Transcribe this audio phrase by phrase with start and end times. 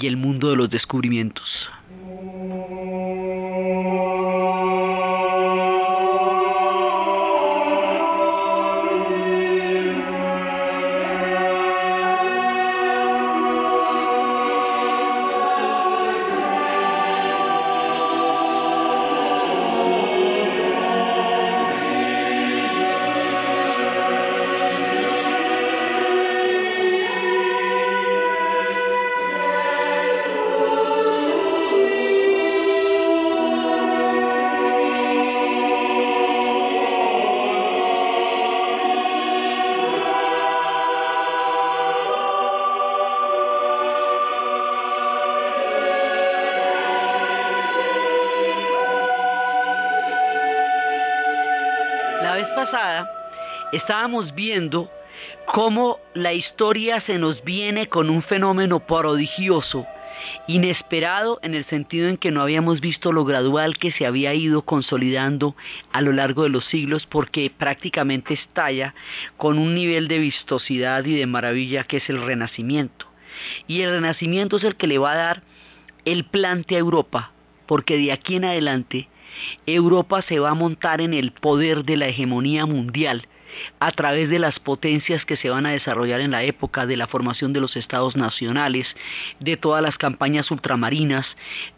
[0.00, 1.70] y el mundo de los descubrimientos.
[53.76, 54.90] Estábamos viendo
[55.46, 59.86] cómo la historia se nos viene con un fenómeno prodigioso,
[60.46, 64.62] inesperado en el sentido en que no habíamos visto lo gradual que se había ido
[64.62, 65.54] consolidando
[65.92, 68.94] a lo largo de los siglos porque prácticamente estalla
[69.36, 73.06] con un nivel de vistosidad y de maravilla que es el renacimiento.
[73.66, 75.42] Y el renacimiento es el que le va a dar
[76.06, 77.32] el plante a Europa,
[77.66, 79.08] porque de aquí en adelante
[79.66, 83.28] Europa se va a montar en el poder de la hegemonía mundial
[83.80, 87.06] a través de las potencias que se van a desarrollar en la época de la
[87.06, 88.86] formación de los estados nacionales,
[89.40, 91.26] de todas las campañas ultramarinas,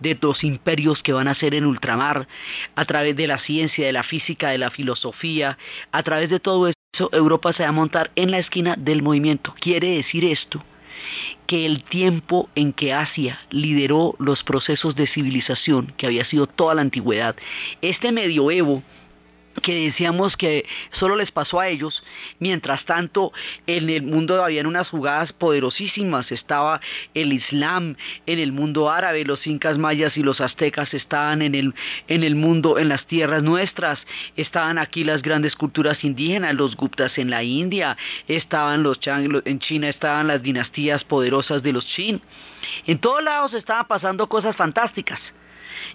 [0.01, 2.29] de los imperios que van a ser en ultramar,
[2.75, 5.59] a través de la ciencia, de la física, de la filosofía,
[5.93, 9.55] a través de todo eso Europa se va a montar en la esquina del movimiento.
[9.61, 10.65] Quiere decir esto
[11.47, 16.75] que el tiempo en que Asia lideró los procesos de civilización, que había sido toda
[16.75, 17.37] la antigüedad,
[17.83, 18.83] este medioevo
[19.63, 22.03] que decíamos que solo les pasó a ellos,
[22.39, 23.33] mientras tanto
[23.67, 26.81] en el mundo habían unas jugadas poderosísimas, estaba
[27.15, 31.75] el Islam en el mundo árabe, los incas mayas y los aztecas estaban en el,
[32.09, 33.99] en el mundo, en las tierras nuestras,
[34.37, 39.59] estaban aquí las grandes culturas indígenas, los guptas en la India, estaban los chang, en
[39.59, 42.21] China estaban las dinastías poderosas de los chin,
[42.87, 45.21] en todos lados estaban pasando cosas fantásticas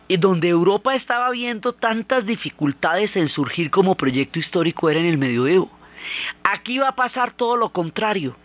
[0.08, 5.18] y donde Europa estaba viendo tantas dificultades en surgir como proyecto histórico era en el
[5.18, 5.72] medioevo.
[6.44, 8.36] Aquí va a pasar todo lo contrario.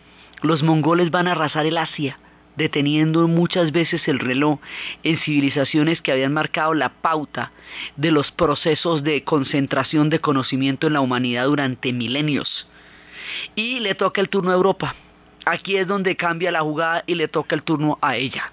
[0.42, 2.18] Los mongoles van a arrasar el Asia,
[2.56, 4.60] deteniendo muchas veces el reloj
[5.02, 7.52] en civilizaciones que habían marcado la pauta
[7.96, 12.66] de los procesos de concentración de conocimiento en la humanidad durante milenios.
[13.54, 14.94] Y le toca el turno a Europa.
[15.44, 18.52] Aquí es donde cambia la jugada y le toca el turno a ella.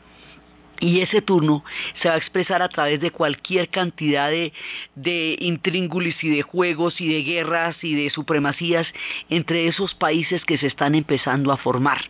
[0.80, 1.64] Y ese turno
[2.02, 4.54] se va a expresar a través de cualquier cantidad de,
[4.96, 8.88] de intríngulis y de juegos y de guerras y de supremacías
[9.30, 12.02] entre esos países que se están empezando a formar.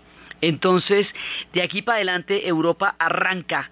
[0.41, 1.07] Entonces,
[1.53, 3.71] de aquí para adelante Europa arranca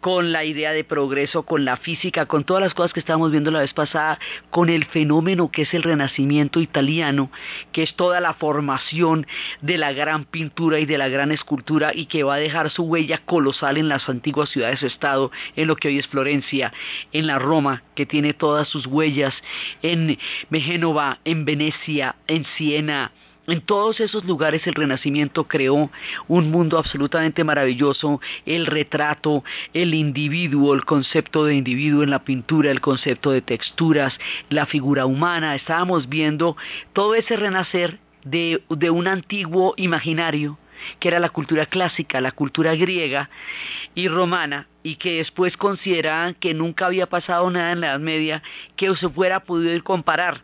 [0.00, 3.50] con la idea de progreso, con la física, con todas las cosas que estábamos viendo
[3.50, 4.18] la vez pasada,
[4.50, 7.30] con el fenómeno que es el renacimiento italiano,
[7.72, 9.26] que es toda la formación
[9.60, 12.84] de la gran pintura y de la gran escultura y que va a dejar su
[12.84, 16.72] huella colosal en las antiguas ciudades-estado, en lo que hoy es Florencia,
[17.12, 19.34] en la Roma, que tiene todas sus huellas,
[19.82, 20.18] en
[20.50, 23.12] Génova, en Venecia, en Siena,
[23.46, 25.90] en todos esos lugares el Renacimiento creó
[26.28, 29.44] un mundo absolutamente maravilloso, el retrato,
[29.74, 34.14] el individuo, el concepto de individuo en la pintura, el concepto de texturas,
[34.48, 35.54] la figura humana.
[35.54, 36.56] Estábamos viendo
[36.92, 40.58] todo ese renacer de, un antiguo imaginario
[40.98, 43.30] que era la cultura clásica, la cultura griega
[43.94, 48.42] y romana, y que después consideraban que nunca había pasado nada en la Edad Media
[48.76, 50.42] que se fuera podido comparar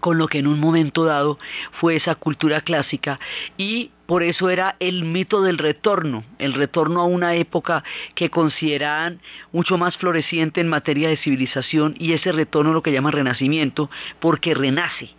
[0.00, 1.38] con lo que en un momento dado
[1.72, 3.18] fue esa cultura clásica
[3.56, 9.20] y por eso era el mito del retorno, el retorno a una época que consideraban
[9.52, 14.54] mucho más floreciente en materia de civilización y ese retorno lo que llaman renacimiento porque
[14.54, 15.10] renace.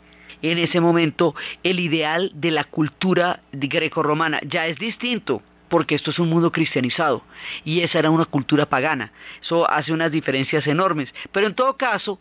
[0.42, 1.34] En ese momento
[1.64, 5.42] el ideal de la cultura greco-romana ya es distinto,
[5.76, 7.22] porque esto es un mundo cristianizado
[7.66, 9.12] y esa era una cultura pagana.
[9.42, 11.14] Eso hace unas diferencias enormes.
[11.34, 12.18] Pero en todo caso,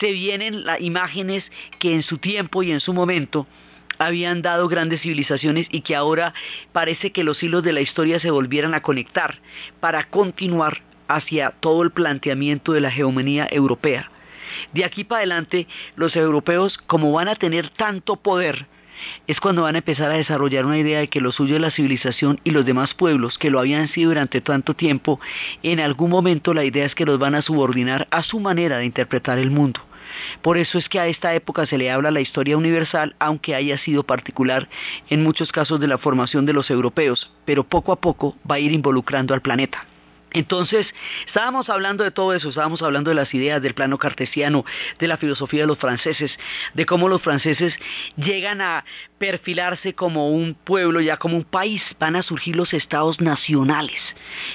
[0.00, 1.44] se vienen las imágenes
[1.78, 3.46] que en su tiempo y en su momento
[3.98, 6.32] habían dado grandes civilizaciones y que ahora
[6.72, 9.38] parece que los hilos de la historia se volvieran a conectar
[9.80, 14.10] para continuar hacia todo el planteamiento de la hegemonía europea.
[14.72, 18.66] De aquí para adelante, los europeos, como van a tener tanto poder,
[19.26, 21.70] es cuando van a empezar a desarrollar una idea de que lo suyo es la
[21.70, 25.20] civilización y los demás pueblos que lo habían sido durante tanto tiempo,
[25.62, 28.84] en algún momento la idea es que los van a subordinar a su manera de
[28.84, 29.80] interpretar el mundo.
[30.42, 33.78] Por eso es que a esta época se le habla la historia universal, aunque haya
[33.78, 34.68] sido particular
[35.10, 38.60] en muchos casos de la formación de los europeos, pero poco a poco va a
[38.60, 39.86] ir involucrando al planeta.
[40.34, 40.88] Entonces,
[41.26, 44.64] estábamos hablando de todo eso, estábamos hablando de las ideas del plano cartesiano,
[44.98, 46.36] de la filosofía de los franceses,
[46.74, 47.72] de cómo los franceses
[48.16, 48.84] llegan a
[49.18, 54.00] perfilarse como un pueblo, ya como un país, van a surgir los estados nacionales.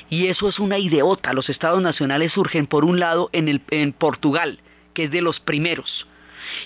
[0.09, 3.93] Y eso es una ideota, los estados nacionales surgen por un lado en, el, en
[3.93, 4.59] Portugal,
[4.93, 6.07] que es de los primeros,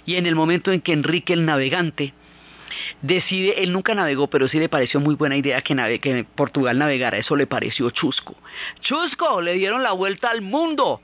[0.08, 2.16] y en el momento en que Enrique el Navegante,
[3.02, 7.18] decide, él nunca navegó, pero sí le pareció muy buena idea que, que Portugal navegara,
[7.18, 8.36] eso le pareció chusco.
[8.82, 11.02] Chusco, le dieron la vuelta al mundo.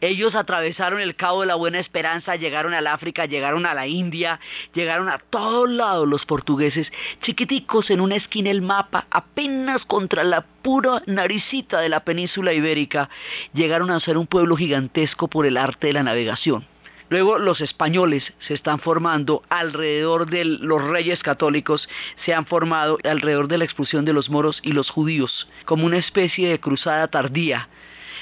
[0.00, 4.40] Ellos atravesaron el Cabo de la Buena Esperanza, llegaron al África, llegaron a la India,
[4.72, 6.90] llegaron a todos lados los portugueses,
[7.22, 13.08] chiquiticos en una esquina del mapa, apenas contra la pura naricita de la península ibérica,
[13.52, 16.66] llegaron a ser un pueblo gigantesco por el arte de la navegación.
[17.10, 21.88] Luego los españoles se están formando alrededor de los reyes católicos,
[22.24, 25.98] se han formado alrededor de la expulsión de los moros y los judíos, como una
[25.98, 27.68] especie de cruzada tardía,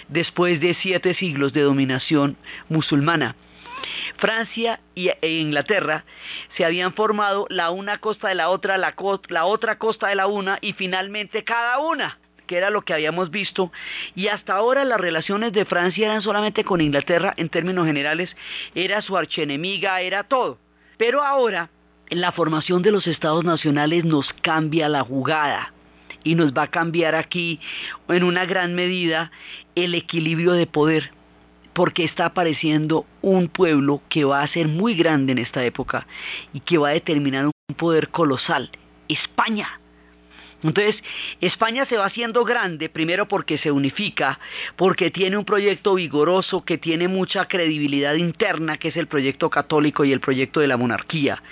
[0.08, 2.36] después de siete siglos de dominación
[2.68, 3.36] musulmana.
[4.16, 6.04] Francia e Inglaterra
[6.56, 8.94] se habían formado la una costa de la otra, la,
[9.28, 12.18] la otra costa de la una y finalmente cada una
[12.52, 13.72] que era lo que habíamos visto,
[14.14, 18.36] y hasta ahora las relaciones de Francia eran solamente con Inglaterra en términos generales,
[18.74, 20.58] era su archenemiga, era todo.
[20.98, 21.70] Pero ahora,
[22.10, 25.72] la formación de los estados nacionales nos cambia la jugada
[26.24, 27.58] y nos va a cambiar aquí
[28.08, 29.32] en una gran medida
[29.74, 31.10] el equilibrio de poder
[31.72, 36.06] porque está apareciendo un pueblo que va a ser muy grande en esta época
[36.52, 38.70] y que va a determinar un poder colosal,
[39.08, 39.80] España.
[40.62, 40.96] Entonces,
[41.40, 44.38] España se va haciendo grande, primero porque se unifica,
[44.76, 50.04] porque tiene un proyecto vigoroso que tiene mucha credibilidad interna, que es el proyecto católico
[50.04, 51.42] y el proyecto de la monarquía,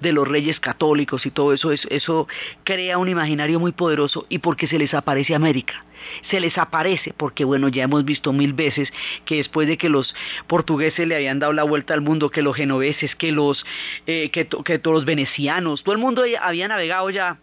[0.00, 2.28] de los reyes católicos y todo eso, eso
[2.64, 5.84] crea un imaginario muy poderoso y porque se les aparece América.
[6.30, 8.90] Se les aparece, porque bueno, ya hemos visto mil veces
[9.26, 10.14] que después de que los
[10.46, 13.64] portugueses le habían dado la vuelta al mundo, que los genoveses, que los,
[14.06, 17.38] eh, que, que todos los venecianos, todo el mundo había navegado ya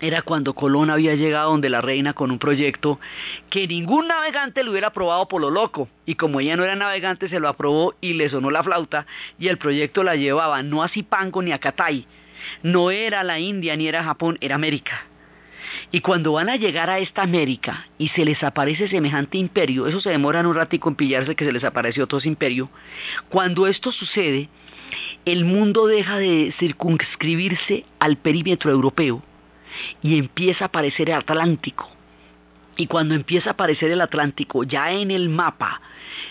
[0.00, 3.00] era cuando Colón había llegado donde la reina con un proyecto
[3.50, 5.88] que ningún navegante le hubiera aprobado por lo loco.
[6.06, 9.06] Y como ella no era navegante, se lo aprobó y le sonó la flauta
[9.38, 12.06] y el proyecto la llevaba no a Zipango ni a Catay.
[12.62, 15.04] No era la India ni era Japón, era América.
[15.90, 20.00] Y cuando van a llegar a esta América y se les aparece semejante imperio, eso
[20.00, 22.70] se demora un ratico en pillarse que se les apareció otro imperio,
[23.28, 24.48] cuando esto sucede,
[25.26, 29.22] el mundo deja de circunscribirse al perímetro europeo
[30.02, 31.90] y empieza a aparecer el Atlántico.
[32.76, 35.80] Y cuando empieza a aparecer el Atlántico, ya en el mapa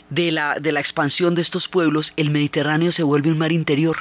[0.10, 3.98] de la, de la expansión de estos pueblos, el Mediterráneo se vuelve un mar interior.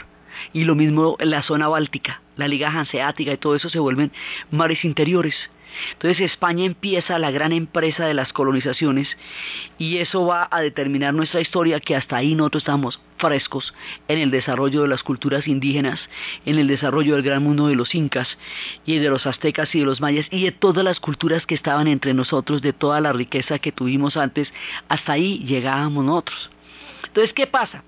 [0.53, 4.13] Y lo mismo la zona báltica, la Liga Hanseática y todo eso se vuelven
[4.51, 5.35] mares interiores.
[5.93, 9.09] Entonces España empieza la gran empresa de las colonizaciones
[9.79, 13.75] y eso va a determinar nuestra historia que hasta ahí nosotros estamos frescos
[14.09, 16.01] en el desarrollo de las culturas indígenas,
[16.45, 18.29] en el desarrollo del gran mundo de los incas
[18.85, 21.89] y de los aztecas y de los mayas y de todas las culturas que estaban
[21.89, 24.53] entre nosotros, de toda la riqueza que tuvimos antes,
[24.89, 26.51] hasta ahí llegábamos nosotros.
[27.07, 27.83] Entonces, ¿qué pasa?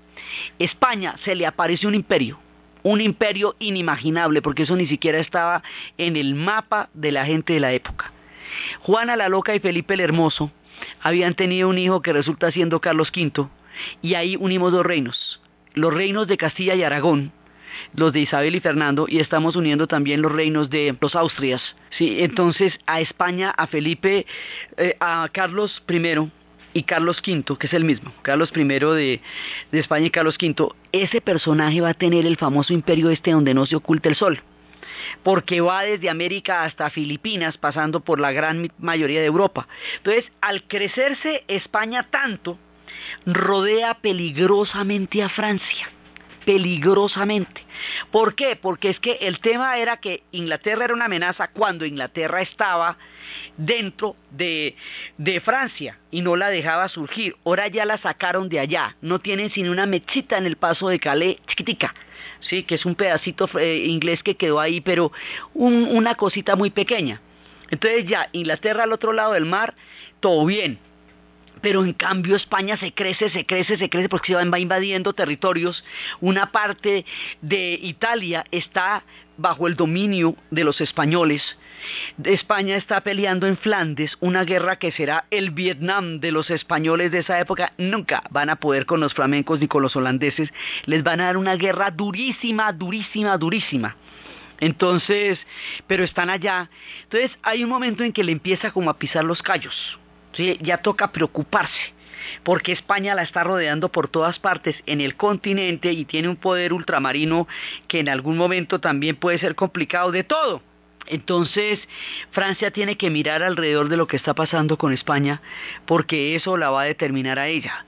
[0.57, 2.39] España se le aparece un imperio,
[2.83, 5.63] un imperio inimaginable, porque eso ni siquiera estaba
[5.97, 8.11] en el mapa de la gente de la época.
[8.81, 10.51] Juana la Loca y Felipe el Hermoso
[11.01, 13.47] habían tenido un hijo que resulta siendo Carlos V,
[14.01, 15.41] y ahí unimos dos reinos,
[15.73, 17.31] los reinos de Castilla y Aragón,
[17.95, 21.61] los de Isabel y Fernando, y estamos uniendo también los reinos de los Austrias.
[21.91, 22.17] ¿sí?
[22.19, 24.25] Entonces a España, a Felipe,
[24.77, 26.29] eh, a Carlos I,
[26.73, 29.21] y Carlos V, que es el mismo, Carlos I de,
[29.71, 33.65] España y Carlos V, ese personaje va a tener el famoso imperio este donde no
[33.65, 34.41] se oculta el sol,
[35.23, 39.67] porque va desde América hasta Filipinas, pasando por la gran mayoría de Europa.
[39.97, 42.57] Entonces, al crecerse España tanto,
[43.25, 45.89] rodea peligrosamente a Francia
[46.49, 47.61] peligrosamente.
[48.09, 48.55] ¿Por qué?
[48.55, 52.97] Porque es que el tema era que Inglaterra era una amenaza cuando Inglaterra estaba
[53.55, 54.75] dentro de,
[55.19, 57.35] de, Francia y no la dejaba surgir.
[57.45, 58.95] Ahora ya la sacaron de allá.
[58.99, 61.93] No tienen sino una mechita en el paso de Calais, chiquitica.
[62.39, 65.11] Sí, que es un pedacito eh, inglés que quedó ahí, pero
[65.53, 67.21] una cosita muy pequeña.
[67.69, 69.75] Entonces ya, Inglaterra al otro lado del mar,
[70.19, 70.79] todo bien.
[71.61, 75.83] Pero en cambio España se crece, se crece, se crece porque se va invadiendo territorios.
[76.21, 77.05] Una parte
[77.41, 79.03] de Italia está
[79.37, 81.41] bajo el dominio de los españoles.
[82.23, 87.19] España está peleando en Flandes una guerra que será el Vietnam de los españoles de
[87.19, 87.73] esa época.
[87.77, 90.49] Nunca van a poder con los flamencos ni con los holandeses.
[90.85, 93.95] Les van a dar una guerra durísima, durísima, durísima.
[94.59, 95.39] Entonces,
[95.87, 96.69] pero están allá.
[97.03, 99.97] Entonces hay un momento en que le empieza como a pisar los callos.
[100.33, 100.57] ¿Sí?
[100.61, 101.93] Ya toca preocuparse
[102.43, 106.73] porque España la está rodeando por todas partes en el continente y tiene un poder
[106.73, 107.47] ultramarino
[107.87, 110.61] que en algún momento también puede ser complicado de todo.
[111.07, 111.79] Entonces,
[112.31, 115.41] Francia tiene que mirar alrededor de lo que está pasando con España,
[115.85, 117.85] porque eso la va a determinar a ella.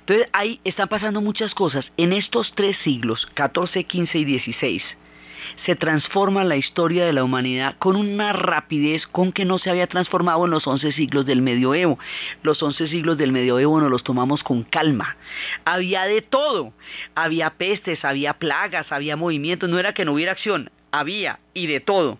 [0.00, 1.90] Entonces, ahí están pasando muchas cosas.
[1.96, 4.84] En estos tres siglos, 14, 15 y 16,
[5.64, 9.86] se transforma la historia de la humanidad con una rapidez con que no se había
[9.86, 11.98] transformado en los 11 siglos del medioevo.
[12.42, 15.16] Los 11 siglos del medioevo nos los tomamos con calma.
[15.64, 16.72] Había de todo.
[17.14, 19.68] Había pestes, había plagas, había movimientos.
[19.68, 22.18] No era que no hubiera acción, había y de todo.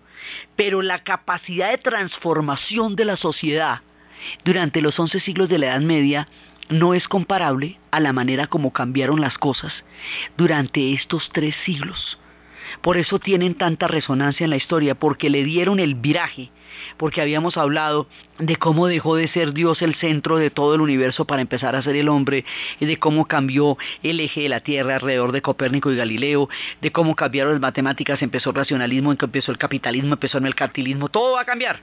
[0.57, 3.83] Pero la capacidad de transformación de la sociedad
[4.45, 6.29] durante los 11 siglos de la Edad Media
[6.69, 9.73] no es comparable a la manera como cambiaron las cosas
[10.37, 12.19] durante estos tres siglos.
[12.81, 16.51] Por eso tienen tanta resonancia en la historia, porque le dieron el viraje,
[16.97, 18.07] porque habíamos hablado
[18.39, 21.83] de cómo dejó de ser Dios el centro de todo el universo para empezar a
[21.83, 22.45] ser el hombre,
[22.79, 26.49] y de cómo cambió el eje de la Tierra alrededor de Copérnico y Galileo,
[26.81, 31.35] de cómo cambiaron las matemáticas, empezó el racionalismo, empezó el capitalismo, empezó el mercantilismo, todo
[31.35, 31.81] va a cambiar.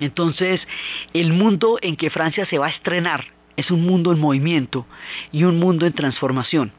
[0.00, 0.66] Entonces,
[1.12, 3.24] el mundo en que Francia se va a estrenar
[3.56, 4.86] es un mundo en movimiento
[5.32, 6.72] y un mundo en transformación.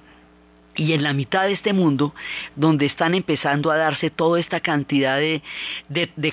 [0.79, 2.15] Y en la mitad de este mundo,
[2.55, 5.41] donde están empezando a darse toda esta cantidad de,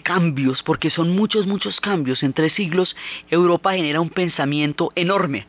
[0.04, 2.94] cambios, porque son muchos, muchos cambios, en tres siglos
[3.28, 5.48] Europa genera un pensamiento enorme.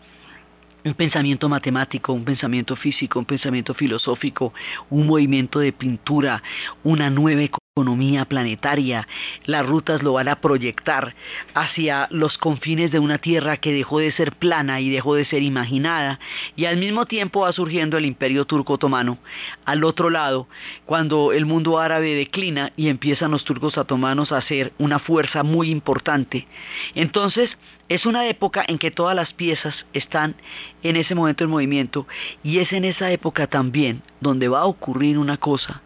[0.83, 4.51] Un pensamiento matemático, un pensamiento físico, un pensamiento filosófico,
[4.89, 6.41] un movimiento de pintura,
[6.83, 7.66] una nueva economía
[8.27, 9.07] planetaria,
[9.45, 11.13] las rutas lo van a proyectar
[11.53, 15.43] hacia los confines de una tierra que dejó de ser plana y dejó de ser
[15.43, 16.19] imaginada,
[16.55, 19.19] y al mismo tiempo va surgiendo el imperio turco otomano.
[19.65, 20.47] Al otro lado,
[20.85, 25.69] cuando el mundo árabe declina y empiezan los turcos otomanos a ser una fuerza muy
[25.69, 26.47] importante.
[26.95, 27.57] Entonces,
[27.89, 30.35] es una época en que todas las piezas están
[30.83, 32.05] en ese momento en movimiento
[32.43, 35.81] y es en esa época también donde va a ocurrir una cosa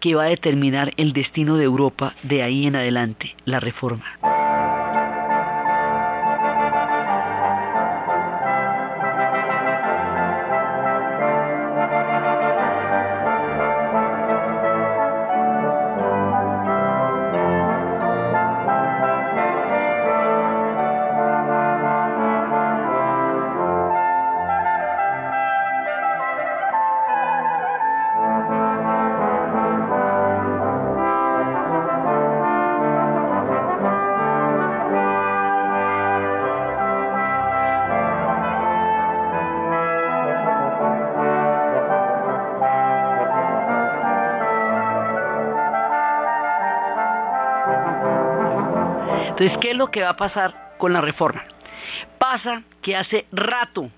[0.00, 4.04] que va a determinar el destino de Europa de ahí en adelante, la reforma.
[49.42, 51.44] Entonces, ¿qué es lo que va a pasar con la reforma?
[52.18, 53.90] Pasa que hace rato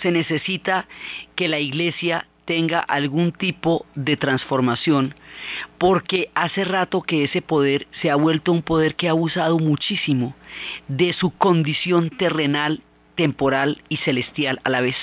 [0.00, 0.86] se necesita
[1.34, 5.16] que la iglesia tenga algún tipo de transformación,
[5.78, 10.36] porque hace rato que ese poder se ha vuelto un poder que ha abusado muchísimo
[10.86, 12.80] de su condición terrenal,
[13.16, 14.96] temporal y celestial a la vez.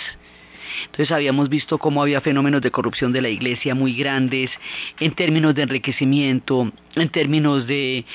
[0.86, 4.52] Entonces habíamos visto cómo había fenómenos de corrupción de la iglesia muy grandes,
[5.00, 8.06] en términos de enriquecimiento, en términos de,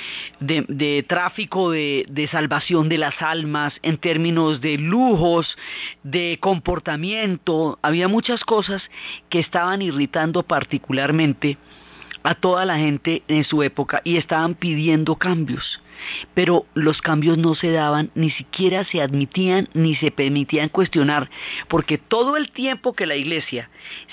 [1.07, 5.57] tráfico de, salvación de las almas, en términos de lujos,
[6.03, 7.79] de comportamiento.
[7.83, 8.83] Había muchas cosas
[9.29, 11.59] que estaban irritando particularmente
[12.23, 15.81] a toda la gente en su época y estaban pidiendo cambios
[16.35, 21.31] pero los cambios no se daban, ni siquiera se admitían ni se permitían cuestionar,
[21.69, 23.71] porque todo el tiempo que la Iglesia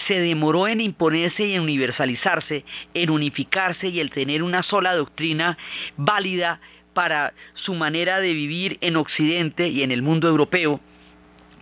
[0.07, 5.57] se demoró en imponerse y en universalizarse, en unificarse y en tener una sola doctrina
[5.98, 6.60] válida
[6.93, 10.81] para su manera de vivir en Occidente y en el mundo europeo,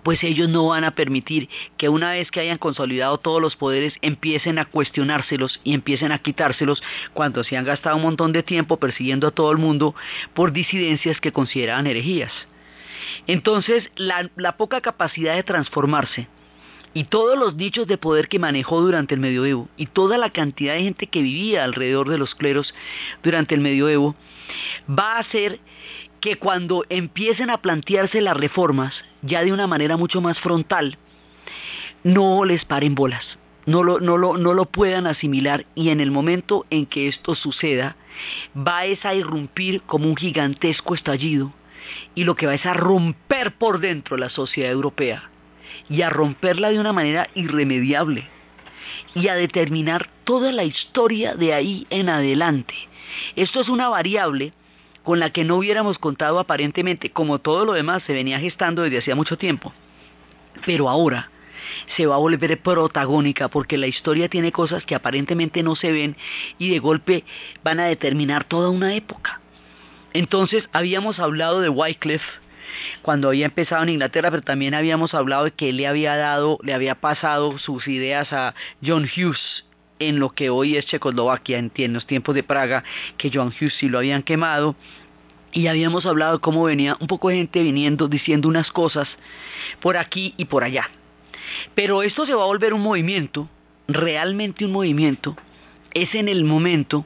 [0.03, 3.93] pues ellos no van a permitir que una vez que hayan consolidado todos los poderes
[4.01, 6.81] empiecen a cuestionárselos y empiecen a quitárselos
[7.13, 9.95] cuando se han gastado un montón de tiempo persiguiendo a todo el mundo
[10.33, 12.31] por disidencias que consideraban herejías.
[13.27, 16.27] Entonces, la, poca capacidad de transformarse
[16.93, 20.73] y todos los nichos de poder que manejó durante el medioevo y toda la cantidad
[20.73, 22.73] de gente que vivía alrededor de los cleros
[23.21, 24.15] durante el medioevo
[24.89, 25.59] va a hacer
[26.19, 30.97] que cuando empiecen a plantearse las reformas, ya de una manera mucho más frontal,
[32.03, 36.11] no les paren bolas, no lo, no lo, no lo puedan asimilar y en el
[36.11, 37.95] momento en que esto suceda,
[38.55, 41.53] va a irrumpir como un gigantesco estallido
[42.15, 45.29] y lo que va es a romper por dentro la sociedad europea
[45.89, 48.27] y a romperla de una manera irremediable
[49.15, 52.73] y a determinar toda la historia de ahí en adelante.
[53.35, 54.53] Esto es una variable
[55.03, 58.99] con la que no hubiéramos contado aparentemente, como todo lo demás se venía gestando desde
[58.99, 59.73] hacía mucho tiempo.
[60.65, 61.29] Pero ahora
[61.95, 66.15] se va a volver protagónica porque la historia tiene cosas que aparentemente no se ven
[66.57, 67.23] y de golpe
[67.63, 69.41] van a determinar toda una época.
[70.13, 72.25] Entonces habíamos hablado de Wycliffe
[73.01, 76.59] cuando había empezado en Inglaterra, pero también habíamos hablado de que él le había dado,
[76.63, 78.53] le había pasado sus ideas a
[78.83, 79.65] John Hughes
[79.99, 82.83] en lo que hoy es Checoslovaquia, en, los tiempos de Praga,
[83.17, 84.75] que John Hughes sí lo habían quemado,
[85.51, 89.07] y habíamos hablado cómo venía un poco de gente viniendo diciendo unas cosas
[89.81, 90.89] por aquí y por allá.
[91.75, 93.49] Pero esto se va a volver un movimiento,
[93.87, 95.35] realmente un movimiento,
[95.93, 97.05] es en el momento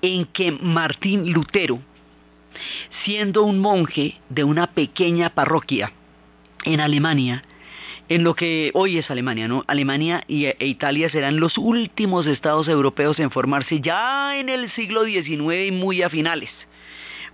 [0.00, 1.80] en que Martín Lutero,
[3.04, 5.92] siendo un monje de una pequeña parroquia
[6.64, 7.44] en Alemania,
[8.08, 9.64] en lo que hoy es Alemania, ¿no?
[9.66, 15.04] Alemania y, e Italia serán los últimos estados europeos en formarse ya en el siglo
[15.04, 16.50] XIX y muy a finales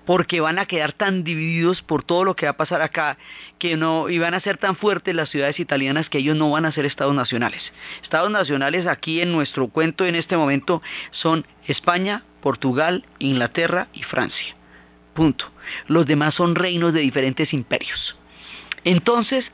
[0.07, 3.17] porque van a quedar tan divididos por todo lo que va a pasar acá,
[3.59, 6.65] que no, y van a ser tan fuertes las ciudades italianas que ellos no van
[6.65, 7.61] a ser estados nacionales.
[8.03, 14.57] Estados nacionales aquí en nuestro cuento en este momento son España, Portugal, Inglaterra y Francia.
[15.15, 15.51] Punto.
[15.87, 18.17] Los demás son reinos de diferentes imperios.
[18.85, 19.45] Entonces,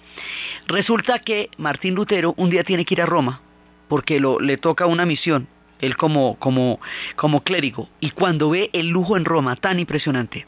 [0.67, 3.41] resulta que Martín Lutero un día tiene que ir a Roma
[3.89, 5.49] porque lo, le toca una misión,
[5.81, 6.81] él como, como,
[7.15, 10.47] como clérigo, y cuando ve el lujo en Roma tan impresionante,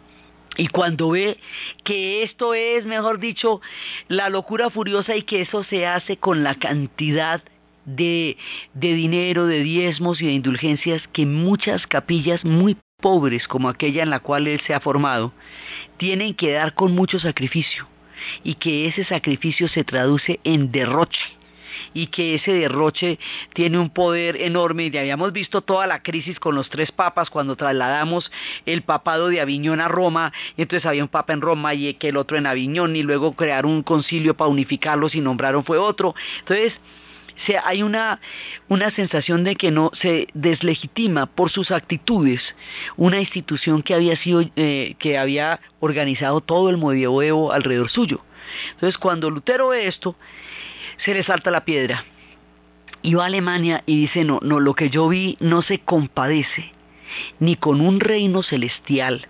[0.56, 1.38] y cuando ve
[1.84, 3.60] que esto es, mejor dicho,
[4.08, 7.42] la locura furiosa y que eso se hace con la cantidad
[7.84, 8.36] de,
[8.74, 14.10] de dinero, de diezmos y de indulgencias que muchas capillas muy pobres como aquella en
[14.10, 15.32] la cual él se ha formado,
[15.96, 17.86] tienen que dar con mucho sacrificio
[18.44, 21.38] y que ese sacrificio se traduce en derroche
[21.94, 23.18] y que ese derroche
[23.54, 27.56] tiene un poder enorme y habíamos visto toda la crisis con los tres papas cuando
[27.56, 28.30] trasladamos
[28.66, 32.08] el papado de Aviñón a Roma, y entonces había un papa en Roma y que
[32.08, 36.14] el otro en Aviñón y luego crearon un concilio para unificarlos y nombraron fue otro.
[36.40, 36.74] Entonces,
[37.64, 38.20] hay una,
[38.68, 42.40] una sensación de que no se deslegitima por sus actitudes
[42.96, 48.20] una institución que había sido, eh, que había organizado todo el medioevo alrededor suyo.
[48.72, 50.16] Entonces cuando Lutero ve esto,
[50.98, 52.04] se le salta la piedra.
[53.02, 56.72] Y va a Alemania y dice, no, no, lo que yo vi no se compadece
[57.38, 59.28] ni con un reino celestial,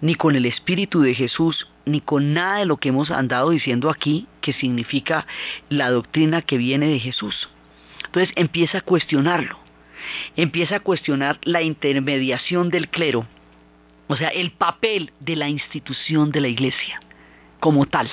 [0.00, 3.90] ni con el Espíritu de Jesús, ni con nada de lo que hemos andado diciendo
[3.90, 5.26] aquí, que significa
[5.68, 7.48] la doctrina que viene de Jesús.
[8.06, 9.58] Entonces empieza a cuestionarlo,
[10.36, 13.26] empieza a cuestionar la intermediación del clero,
[14.06, 17.00] o sea, el papel de la institución de la iglesia
[17.60, 18.10] como tal.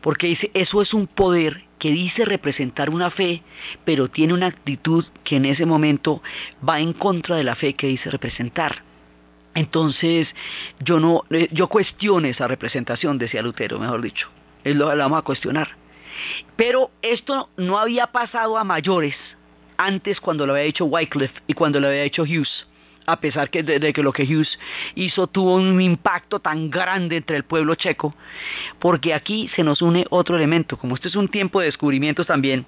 [0.00, 3.42] Porque dice, eso es un poder que dice representar una fe,
[3.84, 6.22] pero tiene una actitud que en ese momento
[6.66, 8.82] va en contra de la fe que dice representar.
[9.56, 10.28] Entonces,
[10.80, 14.28] yo no, eh, yo cuestiono esa representación, decía Lutero, mejor dicho.
[14.62, 15.68] Es lo que vamos a cuestionar.
[16.56, 19.16] Pero esto no había pasado a mayores
[19.78, 22.66] antes cuando lo había hecho Wycliffe y cuando lo había hecho Hughes
[23.06, 24.58] a pesar que de, que lo que Hughes
[24.96, 28.14] hizo tuvo un impacto tan grande entre el pueblo checo,
[28.80, 32.66] porque aquí se nos une otro elemento, como este es un tiempo de descubrimientos también,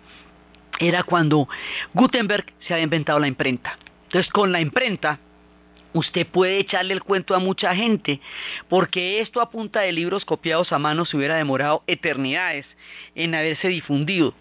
[0.79, 1.49] era cuando
[1.93, 3.77] Gutenberg se había inventado la imprenta.
[4.05, 5.19] Entonces con la imprenta
[5.93, 8.21] usted puede echarle el cuento a mucha gente,
[8.69, 12.67] porque esto a punta de libros copiados a mano se hubiera demorado eternidades
[13.15, 14.35] en haberse difundido.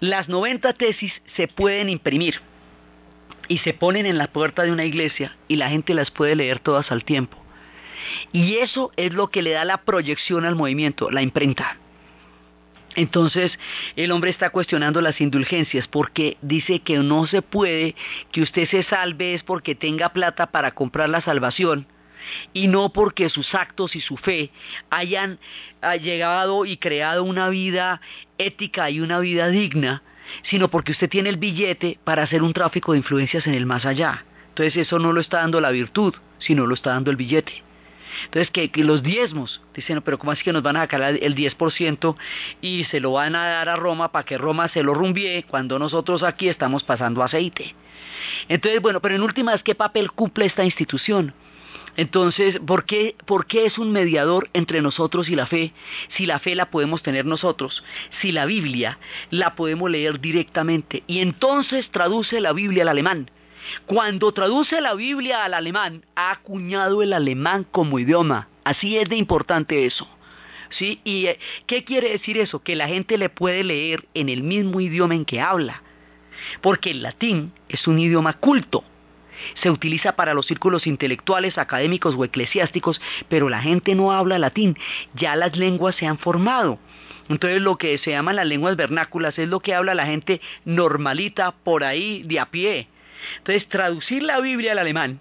[0.00, 2.40] Las 90 tesis se pueden imprimir
[3.48, 6.60] y se ponen en la puerta de una iglesia y la gente las puede leer
[6.60, 7.36] todas al tiempo.
[8.32, 11.76] Y eso es lo que le da la proyección al movimiento, la imprenta.
[12.96, 13.52] Entonces
[13.96, 17.94] el hombre está cuestionando las indulgencias porque dice que no se puede
[18.32, 21.86] que usted se salve es porque tenga plata para comprar la salvación
[22.52, 24.50] y no porque sus actos y su fe
[24.90, 25.38] hayan
[26.02, 28.00] llegado y creado una vida
[28.38, 30.02] ética y una vida digna,
[30.42, 33.86] sino porque usted tiene el billete para hacer un tráfico de influencias en el más
[33.86, 34.24] allá.
[34.48, 37.62] Entonces eso no lo está dando la virtud, sino lo está dando el billete.
[38.24, 42.16] Entonces, que, los diezmos, dicen, pero ¿cómo es que nos van a sacar el 10%
[42.60, 45.78] y se lo van a dar a Roma para que Roma se lo rumbie cuando
[45.78, 47.74] nosotros aquí estamos pasando aceite?
[48.48, 51.34] Entonces, bueno, pero en últimas, ¿qué papel cumple esta institución?
[51.96, 55.72] Entonces, ¿por qué, ¿por qué es un mediador entre nosotros y la fe?
[56.16, 57.82] Si la fe la podemos tener nosotros,
[58.20, 58.98] si la Biblia
[59.30, 61.02] la podemos leer directamente.
[61.06, 63.30] Y entonces traduce la Biblia al alemán.
[63.86, 68.48] Cuando traduce la Biblia al alemán, ha acuñado el alemán como idioma.
[68.64, 70.08] Así es de importante eso.
[70.70, 71.00] ¿Sí?
[71.04, 72.60] ¿Y eh, qué quiere decir eso?
[72.60, 75.82] Que la gente le puede leer en el mismo idioma en que habla.
[76.60, 78.84] Porque el latín es un idioma culto
[79.62, 84.76] se utiliza para los círculos intelectuales, académicos o eclesiásticos, pero la gente no habla latín,
[85.14, 86.78] ya las lenguas se han formado.
[87.28, 91.52] Entonces lo que se llaman las lenguas vernáculas es lo que habla la gente normalita
[91.52, 92.88] por ahí de a pie.
[93.38, 95.20] Entonces traducir la Biblia al alemán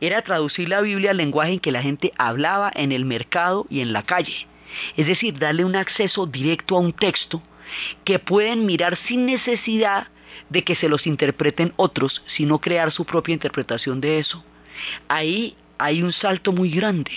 [0.00, 3.80] era traducir la Biblia al lenguaje en que la gente hablaba en el mercado y
[3.80, 4.46] en la calle.
[4.96, 7.42] Es decir, darle un acceso directo a un texto
[8.04, 10.08] que pueden mirar sin necesidad
[10.48, 14.44] de que se los interpreten otros, sino crear su propia interpretación de eso.
[15.08, 17.12] Ahí hay un salto muy grande.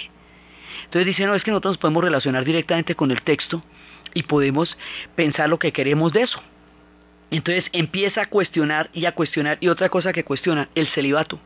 [0.85, 3.63] Entonces dice, no, es que nosotros nos podemos relacionar directamente con el texto
[4.13, 4.77] y podemos
[5.15, 6.41] pensar lo que queremos de eso.
[7.31, 11.39] Entonces empieza a cuestionar y a cuestionar, y otra cosa que cuestiona, el celibato.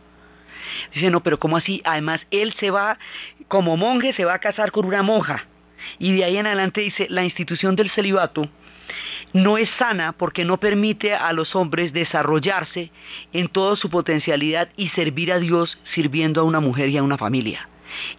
[0.94, 1.82] Dice, no, pero ¿cómo así?
[1.84, 2.98] Además, él se va,
[3.48, 5.46] como monje, se va a casar con una monja.
[5.98, 8.50] Y de ahí en adelante dice, la institución del celibato
[9.34, 12.92] no es sana porque no permite a los hombres desarrollarse
[13.34, 17.18] en toda su potencialidad y servir a Dios sirviendo a una mujer y a una
[17.18, 17.70] familia.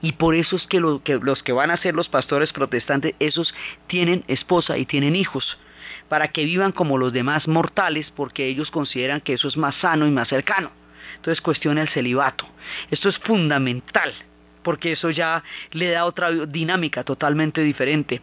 [0.01, 3.55] Y por eso es que, los que van a ser los pastores protestantes, esos
[3.87, 5.59] tienen esposa y tienen hijos,
[6.11, 10.09] para que vivan como los demás mortales, porque ellos consideran que eso es más sano
[10.09, 10.73] y más cercano.
[11.15, 12.47] Entonces cuestiona el celibato.
[12.91, 14.13] Esto es fundamental
[14.65, 18.21] porque eso ya le da otra dinámica totalmente diferente.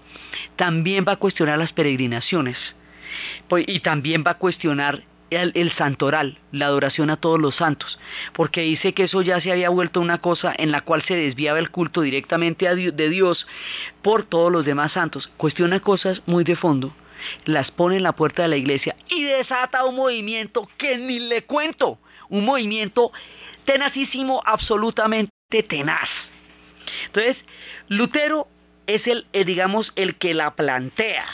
[0.58, 2.58] También va a cuestionar las peregrinaciones
[3.47, 8.00] pues, y también va a cuestionar el, santoral, la adoración a todos los santos,
[8.34, 11.60] porque dice que eso ya se había vuelto una cosa en la cual se desviaba
[11.60, 13.47] el culto directamente de Dios
[14.02, 15.30] por todos los demás santos.
[15.38, 16.93] Cuestiona cosas muy de fondo,
[17.46, 21.44] las pone en la puerta de la iglesia y desata un movimiento que ni le
[21.44, 23.12] cuento, un movimiento
[23.66, 25.32] tenacísimo, absolutamente
[25.68, 26.10] tenaz.
[27.06, 27.38] Entonces,
[27.90, 28.48] Lutero
[28.86, 31.26] es el, eh, digamos, el que la plantea.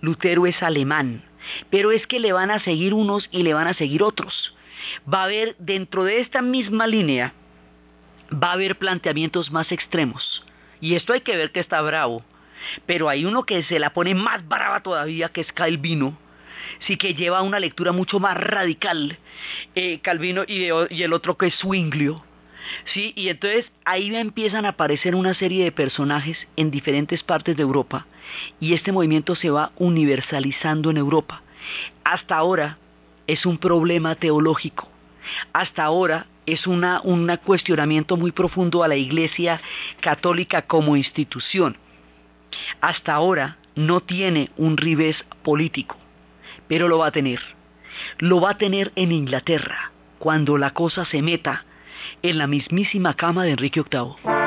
[0.00, 1.22] Lutero es alemán,
[1.70, 4.54] pero es que le van a seguir unos y le van a seguir otros.
[5.12, 7.32] Va a haber, dentro de esta misma línea,
[8.32, 10.44] va a haber planteamientos más extremos.
[10.80, 12.22] Y esto hay que ver que está bravo.
[12.86, 16.18] Pero hay uno que se la pone más brava todavía, que es Calvino,
[16.86, 19.18] sí que lleva una lectura mucho más radical,
[19.74, 22.24] eh, Calvino, y, el otro que es Zwinglio.
[22.86, 27.62] Sí, y entonces ahí empiezan a aparecer una serie de personajes en diferentes partes de
[27.62, 28.06] Europa
[28.58, 31.42] y este movimiento se va universalizando en Europa.
[32.04, 32.78] Hasta ahora
[33.26, 34.88] es un problema teológico.
[35.52, 39.60] Hasta ahora es un cuestionamiento muy profundo a la Iglesia
[40.00, 41.76] católica como institución.
[42.80, 45.96] Hasta ahora no tiene un revés político,
[46.68, 47.40] pero lo va a tener.
[48.18, 51.64] Lo va a tener en Inglaterra, cuando la cosa se meta
[52.22, 54.43] en la mismísima cama de Enrique VIII.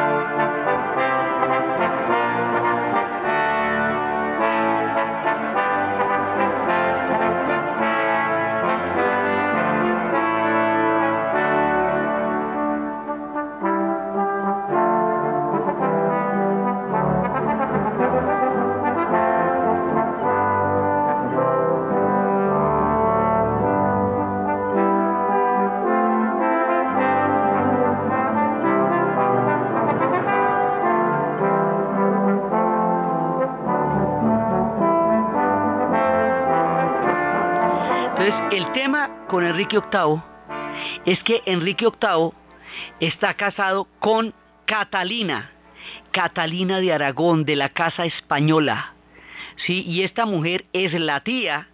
[38.87, 40.21] Enrique VIII
[41.05, 42.31] es que Enrique VIII
[43.01, 44.33] está casado con
[44.65, 45.51] Catalina,
[46.11, 48.93] Catalina de Aragón, de la Casa Española.
[49.57, 49.83] ¿sí?
[49.85, 51.67] Y esta mujer es la tía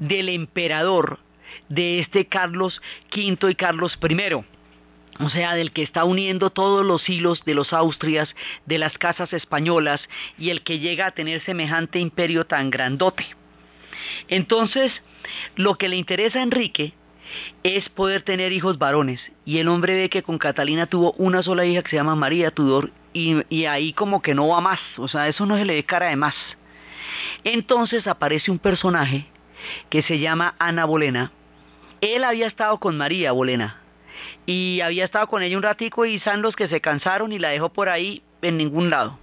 [0.00, 1.20] del emperador
[1.68, 2.82] de este Carlos
[3.14, 4.44] V y Carlos I.
[5.20, 8.34] O sea, del que está uniendo todos los hilos de los Austrias,
[8.66, 10.00] de las casas españolas,
[10.36, 13.24] y el que llega a tener semejante imperio tan grandote.
[14.28, 14.92] Entonces,
[15.56, 16.94] lo que le interesa a Enrique
[17.62, 19.20] es poder tener hijos varones.
[19.44, 22.50] Y el hombre ve que con Catalina tuvo una sola hija que se llama María
[22.50, 24.80] Tudor y, ahí como que no va más.
[24.96, 26.34] O sea, eso no se le ve cara de más.
[27.44, 29.26] Entonces aparece un personaje
[29.88, 31.32] que se llama Ana Bolena.
[32.00, 33.80] Él había estado con María Bolena
[34.46, 37.50] y había estado con ella un ratico y son los que se cansaron y la
[37.50, 39.18] dejó por ahí en ningún lado.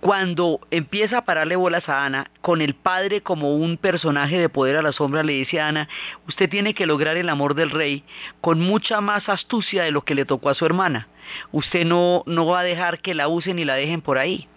[0.00, 4.76] Cuando empieza a pararle bolas a Ana, con el padre como un personaje de poder
[4.76, 5.88] a la sombra, le dice a Ana,
[6.26, 8.04] usted tiene que lograr el amor del rey
[8.40, 11.08] con mucha más astucia de lo que le tocó a su hermana.
[11.52, 14.48] Usted no, no va a dejar que la usen y la dejen por ahí.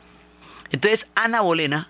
[0.71, 1.89] Entonces Ana Bolena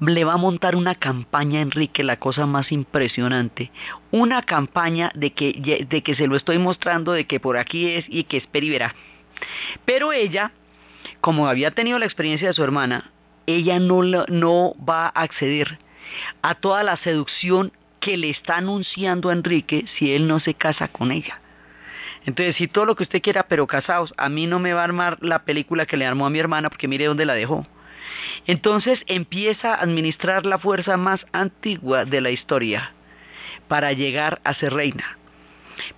[0.00, 3.70] le va a montar una campaña Enrique, la cosa más impresionante.
[4.10, 8.06] Una campaña de que, de que se lo estoy mostrando, de que por aquí es
[8.08, 8.94] y que espera y verá.
[9.84, 10.52] Pero ella
[11.26, 13.10] como había tenido la experiencia de su hermana,
[13.48, 15.76] ella no, no va a acceder
[16.40, 20.86] a toda la seducción que le está anunciando a Enrique si él no se casa
[20.86, 21.40] con ella.
[22.26, 24.84] Entonces, si todo lo que usted quiera, pero casados, a mí no me va a
[24.84, 27.66] armar la película que le armó a mi hermana porque mire dónde la dejó.
[28.46, 32.92] Entonces empieza a administrar la fuerza más antigua de la historia
[33.66, 35.18] para llegar a ser reina.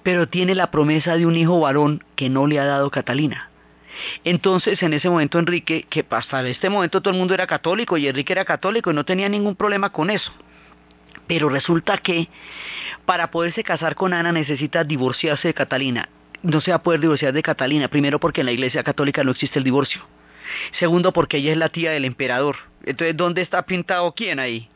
[0.02, 3.50] Pero tiene la promesa de un hijo varón que no le ha dado Catalina.
[4.24, 8.08] Entonces, en ese momento Enrique, que hasta este momento todo el mundo era católico y
[8.08, 10.32] Enrique era católico y no tenía ningún problema con eso.
[11.26, 12.28] Pero resulta que
[13.04, 16.08] para poderse casar con Ana necesita divorciarse de Catalina.
[16.42, 19.32] No se va a poder divorciar de Catalina, primero porque en la Iglesia Católica no
[19.32, 20.02] existe el divorcio.
[20.78, 22.56] Segundo porque ella es la tía del emperador.
[22.84, 24.68] Entonces, ¿dónde está pintado quién ahí?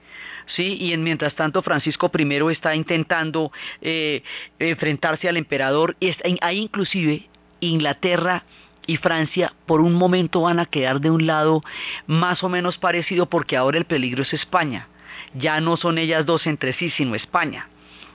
[0.46, 0.76] ¿sí?
[0.80, 4.22] Y en, mientras tanto Francisco I está intentando eh,
[4.58, 7.28] enfrentarse al emperador y está, ahí inclusive
[7.60, 8.44] Inglaterra
[8.86, 11.62] y Francia por un momento van a quedar de un lado
[12.06, 14.88] más o menos parecido porque ahora el peligro es España.
[15.34, 17.68] Ya no son ellas dos entre sí, sino España.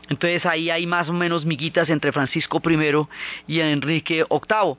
[0.09, 3.07] Entonces ahí hay más o menos miguitas entre Francisco I
[3.47, 4.77] y Enrique VIII.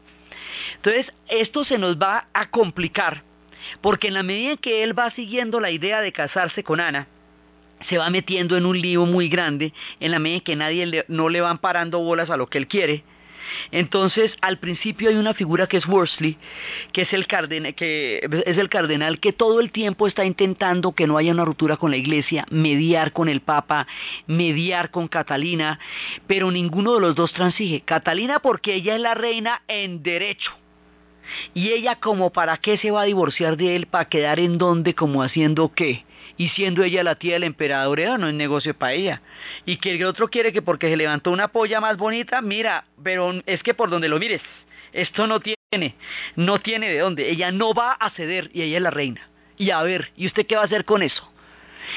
[0.77, 3.23] Entonces esto se nos va a complicar
[3.81, 7.07] porque en la medida en que él va siguiendo la idea de casarse con Ana,
[7.89, 11.29] se va metiendo en un lío muy grande en la medida en que nadie no
[11.29, 13.05] le van parando bolas a lo que él quiere
[13.71, 16.37] entonces, al principio hay una figura que es Worsley,
[16.93, 17.75] que es el cardenal
[19.21, 23.13] que todo el tiempo está intentando que no haya una ruptura con la iglesia, mediar
[23.13, 23.87] con el papa,
[24.27, 25.79] mediar con Catalina,
[26.27, 27.83] pero ninguno de los dos transige.
[27.83, 30.53] Catalina porque ella es la reina en derecho.
[31.53, 34.95] Y ella como para qué se va a divorciar de él, para quedar en donde,
[34.95, 36.05] como haciendo qué
[36.39, 39.21] y siendo ella la tía del emperador, no es negocio para ella.
[39.67, 43.35] Y que el otro quiere que porque se levantó una polla más bonita, mira, pero
[43.45, 44.41] es que por donde lo mires,
[44.93, 45.97] esto no tiene,
[46.37, 47.29] no tiene de dónde.
[47.29, 49.29] Ella no va a ceder y ella es la reina.
[49.57, 51.29] Y a ver, ¿y usted qué va a hacer con eso?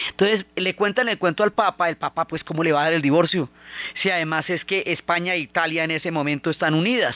[0.10, 2.94] Entonces le cuentan el cuento al Papa, el Papa pues cómo le va a dar
[2.94, 3.50] el divorcio,
[3.94, 7.16] si además es que España e Italia en ese momento están unidas.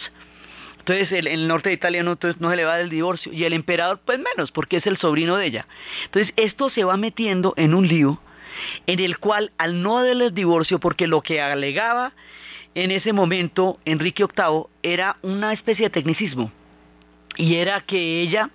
[0.88, 4.02] Entonces el, el norte de Italia no, se le va del divorcio y el emperador
[4.06, 5.68] pues menos porque es el sobrino de ella.
[6.06, 8.22] Entonces esto se va metiendo en un lío
[8.86, 12.14] en el cual al no darle el divorcio porque lo que alegaba
[12.76, 16.52] en ese momento Enrique VIII era una especie de tecnicismo
[17.36, 18.52] y era que ella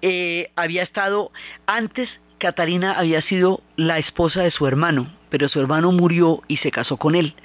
[0.00, 1.32] eh, había estado
[1.66, 6.72] antes Catarina había sido la esposa de su hermano, pero su hermano murió y se
[6.72, 7.36] casó con él.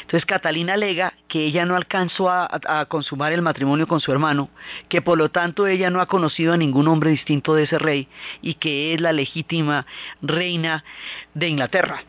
[0.00, 2.48] Entonces Catalina alega que ella no alcanzó a,
[2.88, 4.50] consumar el matrimonio con su hermano,
[4.88, 8.08] que por lo tanto ella no ha conocido a ningún hombre distinto de ese rey
[8.40, 9.86] y que es la legítima
[10.20, 10.84] reina
[11.34, 12.02] de Inglaterra.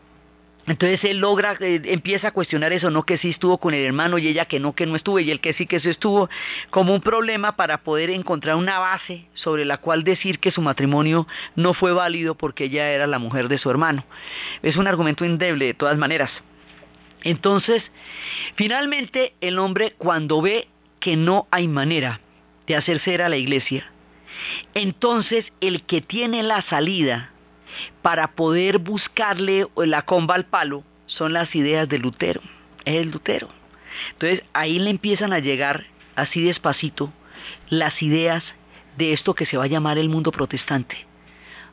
[0.66, 4.16] Entonces él logra, eh, empieza a cuestionar eso, no que sí estuvo con el hermano
[4.16, 6.30] y ella que no, que no estuvo y él que sí que eso estuvo,
[6.70, 11.26] como un problema para poder encontrar una base sobre la cual decir que su matrimonio
[11.54, 14.04] no fue válido porque ella era la mujer de su hermano.
[14.62, 16.30] Es un argumento endeble de todas maneras.
[17.24, 17.82] Entonces,
[18.54, 20.68] finalmente el hombre cuando ve
[21.00, 22.20] que no hay manera
[22.66, 23.90] de hacer ser a la iglesia,
[24.74, 27.30] entonces el que tiene la salida
[28.02, 32.40] para poder buscarle la comba al palo son las ideas de Lutero,
[32.84, 33.48] es el Lutero.
[34.12, 35.84] Entonces ahí le empiezan a llegar
[36.16, 37.12] así despacito
[37.68, 38.42] las ideas
[38.96, 40.96] de esto que se va a llamar el mundo protestante.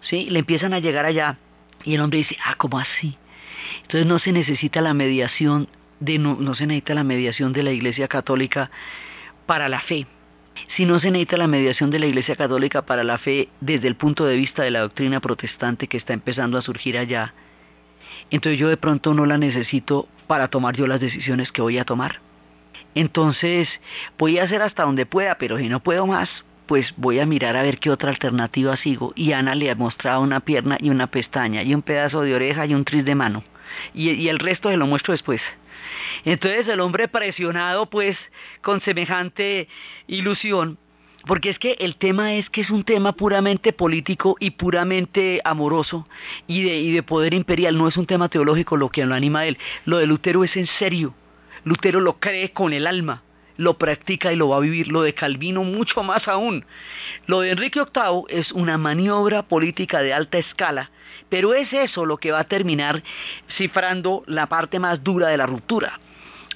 [0.02, 0.30] ¿Sí?
[0.30, 1.38] Le empiezan a llegar allá
[1.84, 3.18] y el hombre dice, ah, ¿cómo así?
[3.84, 5.68] Entonces no se necesita la mediación
[6.00, 8.72] de no, no se necesita la mediación de la Iglesia Católica
[9.46, 10.08] para la fe.
[10.76, 13.96] Si no se necesita la mediación de la Iglesia Católica para la fe desde el
[13.96, 17.34] punto de vista de la doctrina protestante que está empezando a surgir allá,
[18.30, 21.86] entonces yo de pronto no la necesito para tomar yo las decisiones que voy a
[21.86, 22.20] tomar.
[22.96, 23.70] Entonces
[24.18, 26.30] voy a hacer hasta donde pueda, pero si no puedo más,
[26.66, 29.14] pues voy a mirar a ver qué otra alternativa sigo.
[29.16, 32.66] Y Ana le ha mostrado una pierna y una pestaña y un pedazo de oreja
[32.66, 33.44] y un tris de mano
[33.94, 35.42] y, el resto se lo muestro después.
[36.26, 38.18] Entonces el hombre presionado pues
[38.62, 39.68] con semejante
[40.08, 40.78] ilusión,
[41.26, 46.08] porque es que el tema es que es un tema puramente político y puramente amoroso
[46.48, 49.40] y de, y de poder imperial, no es un tema teológico lo que lo anima
[49.40, 49.58] a él.
[49.86, 51.14] Lo de Lutero es en serio,
[51.64, 53.24] Lutero lo cree con el alma.
[53.58, 56.66] Lo practica y lo va a vivir, lo de Calvino mucho más aún.
[57.26, 60.92] Lo de Enrique VIII es una maniobra política de alta escala,
[61.30, 63.04] pero es eso lo que va a terminar
[63.58, 66.00] cifrando la parte más dura de la ruptura.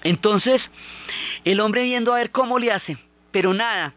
[0.03, 0.61] Entonces,
[1.43, 2.97] el hombre viendo a ver cómo le hace,
[3.31, 3.93] pero nada,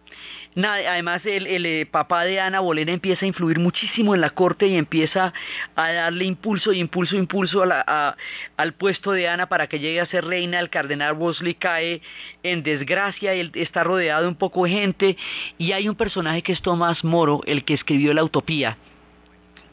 [0.56, 4.76] además el, eh, papá de Ana Bolena empieza a influir muchísimo en la corte y
[4.76, 5.32] empieza
[5.76, 10.60] a darle impulso, impulso, impulso al puesto de Ana para que llegue a ser reina.
[10.60, 12.02] El cardenal Wolsey cae
[12.42, 15.16] en desgracia, él está rodeado de un poco de gente
[15.58, 18.76] y hay un personaje que es Tomás Moro, el que escribió la utopía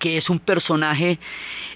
[0.05, 1.17] que es un personaje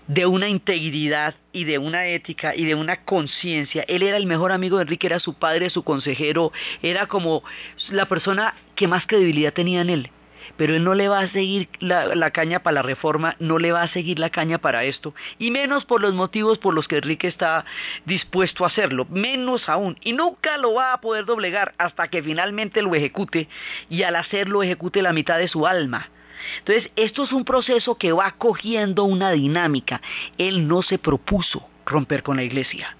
[0.05, 3.83] de una integridad y de una ética y de una conciencia.
[3.87, 6.51] Él era el mejor amigo de Enrique, era su padre, su consejero,
[6.83, 7.41] era como
[7.89, 10.11] la persona que más credibilidad tenía en él.
[10.57, 13.81] Pero él no le va a seguir la, caña para la reforma, no le va
[13.81, 17.27] a seguir la caña para esto, y menos por los motivos por los que Enrique
[17.27, 17.65] está
[18.05, 22.83] dispuesto a hacerlo, menos aún, y nunca lo va a poder doblegar hasta que finalmente
[22.83, 23.47] lo ejecute,
[23.89, 26.11] y al hacerlo ejecute la mitad de su alma
[26.59, 30.01] entonces, esto es un proceso que va cogiendo una dinámica.
[30.37, 32.95] Él no se propuso romper con la iglesia.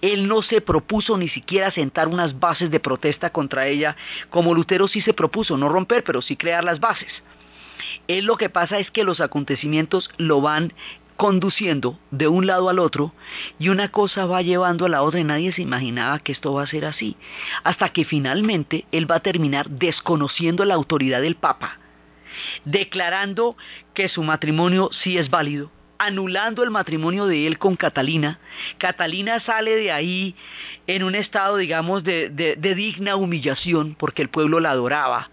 [0.00, 3.96] Él no se propuso ni siquiera sentar unas bases de protesta contra ella,
[4.28, 7.10] como Lutero sí se propuso, no romper, pero sí crear las bases.
[8.06, 10.74] Él lo que pasa es que los acontecimientos lo van
[11.16, 13.12] conduciendo de un lado al otro
[13.58, 16.62] y una cosa va llevando a la otra y nadie se imaginaba que esto va
[16.62, 17.16] a ser así.
[17.64, 21.78] Hasta que finalmente él va a terminar desconociendo la autoridad del Papa
[22.64, 23.56] declarando
[23.94, 28.38] que su matrimonio sí es válido, anulando el matrimonio de él con Catalina.
[28.78, 30.34] Catalina sale de ahí
[30.86, 35.30] en un estado, digamos, de, digna humillación, porque el pueblo la adoraba,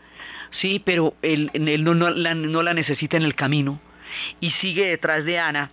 [0.59, 3.79] sí, pero él, no, la, no la necesita en el camino,
[4.39, 5.71] y sigue detrás de Ana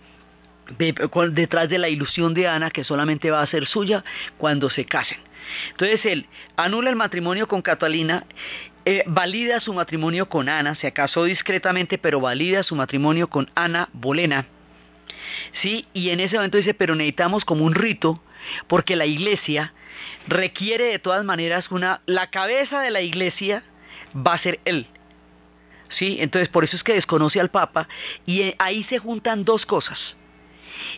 [1.31, 4.03] detrás de la ilusión de Ana que solamente va a ser suya
[4.37, 5.19] cuando se casen.
[5.71, 8.25] Entonces él anula el matrimonio con Catalina
[8.85, 13.89] eh, valida su matrimonio con Ana, se casó discretamente, pero valida su matrimonio con Ana
[13.93, 14.45] Bolena.
[15.61, 18.21] Sí, y en ese momento dice, pero necesitamos como un rito,
[18.67, 19.73] porque la iglesia
[20.27, 23.63] requiere de todas maneras una, la cabeza de la iglesia
[24.15, 24.87] va a ser él.
[25.89, 26.17] ¿Sí?
[26.19, 27.87] Entonces por eso es que desconoce al Papa
[28.25, 29.97] y eh, ahí se juntan dos cosas.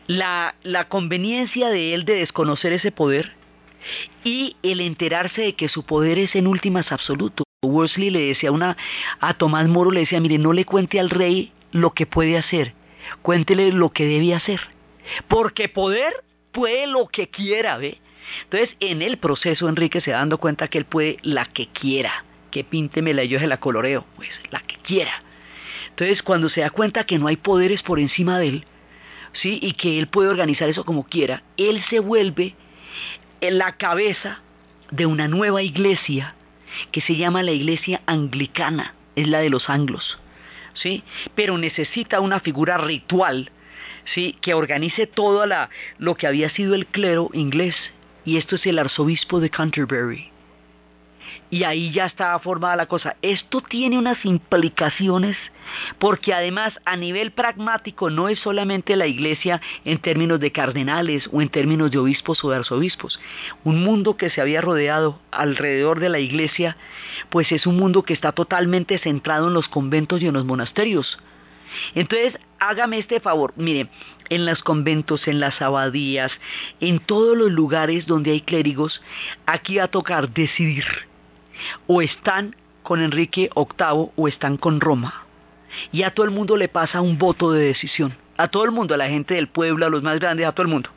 [0.08, 3.36] La, la conveniencia de él de desconocer ese poder
[4.23, 7.43] y el enterarse de que su poder es en últimas absoluto.
[7.63, 8.78] Worsley le decía una,
[9.19, 12.73] a Tomás Moro le decía, mire, no le cuente al rey lo que puede hacer,
[13.21, 14.60] cuéntele lo que debe hacer.
[15.28, 18.00] Porque poder puede lo que quiera, ¿ve?
[18.43, 22.26] Entonces, en el proceso, Enrique se va dando cuenta que él puede la que quiera,
[22.52, 25.12] que píntemela y yo se la coloreo, pues, la que quiera.
[25.89, 28.65] Entonces, cuando se da cuenta que no hay poderes por encima de él,
[29.34, 29.60] ¿sí?
[29.62, 32.56] Y que él puede organizar eso como quiera, él se vuelve
[33.41, 34.41] la cabeza
[34.91, 36.36] de una nueva iglesia
[36.91, 40.19] que se llama la iglesia anglicana, es la de los anglos,
[40.73, 41.04] ¿sí?
[41.36, 43.52] Pero necesita una figura ritual,
[44.06, 44.38] ¿sí?
[44.41, 47.76] Que organice todo la, lo que había sido el clero inglés,
[48.26, 50.32] y esto es el arzobispo de Canterbury
[51.49, 53.15] y ahí ya estaba formada la cosa.
[53.21, 55.37] Esto tiene unas implicaciones
[55.99, 61.41] porque además a nivel pragmático no es solamente la iglesia en términos de cardenales o
[61.41, 63.19] en términos de obispos o de arzobispos.
[63.63, 66.77] Un mundo que se había rodeado alrededor de la iglesia,
[67.29, 71.17] pues es un mundo que está totalmente centrado en los conventos y en los monasterios.
[71.95, 73.89] Entonces, hágame este favor, mire,
[74.29, 76.31] en los conventos, en las abadías,
[76.79, 79.01] en todos los lugares donde hay clérigos,
[79.45, 80.85] aquí va a tocar decidir
[81.88, 85.26] o están con Enrique VIII o están con Roma.
[85.91, 88.15] Y a todo el mundo le pasa un voto de decisión.
[88.38, 90.63] A todo el mundo, a la gente del pueblo, a los más grandes, a todo
[90.63, 90.89] el mundo.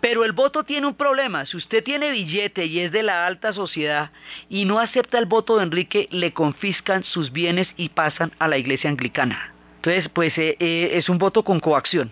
[0.00, 1.46] Pero el voto tiene un problema.
[1.46, 4.10] Si usted tiene billete y es de la alta sociedad
[4.48, 8.58] y no acepta el voto de Enrique, le confiscan sus bienes y pasan a la
[8.58, 9.52] iglesia anglicana.
[9.76, 12.10] Entonces, pues eh, eh, es un voto con coacción.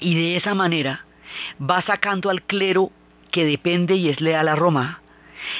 [0.00, 1.04] Y de esa manera
[1.60, 2.90] va sacando al clero
[3.30, 5.00] que depende y es leal a Roma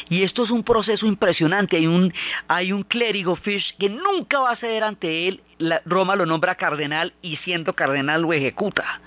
[0.08, 1.76] y esto es un proceso impresionante.
[1.76, 2.12] Hay un,
[2.48, 5.42] hay un clérigo Fish que nunca va a ceder ante él.
[5.84, 9.00] Roma lo nombra cardenal y siendo cardenal lo ejecuta.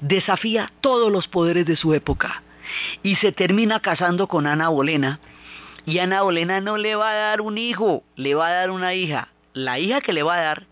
[0.00, 2.42] Desafía todos los poderes de su época.
[3.02, 5.20] Y se termina casando con Ana Bolena.
[5.86, 8.94] Y Ana Bolena no le va a dar un hijo, le va a dar una
[8.94, 9.28] hija.
[9.52, 10.66] La hija que le va a dar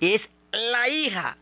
[0.00, 0.22] es
[0.52, 1.36] la hija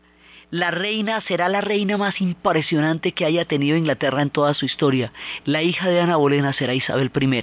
[0.53, 5.11] la reina será la reina más impresionante que haya tenido Inglaterra en toda su historia.
[5.45, 7.41] La hija de Ana Bolena será Isabel I.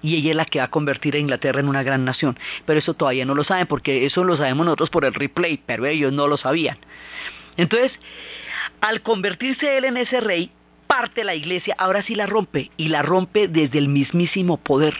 [0.00, 2.38] Y ella es la que va a convertir a Inglaterra en una gran nación.
[2.64, 5.84] Pero eso todavía no lo saben porque eso lo sabemos nosotros por el replay, pero
[5.84, 6.78] ellos no lo sabían.
[7.58, 7.92] Entonces,
[8.80, 10.50] al convertirse él en ese rey,
[10.86, 14.94] parte la iglesia, ahora sí la rompe, y la rompe desde el mismísimo poder.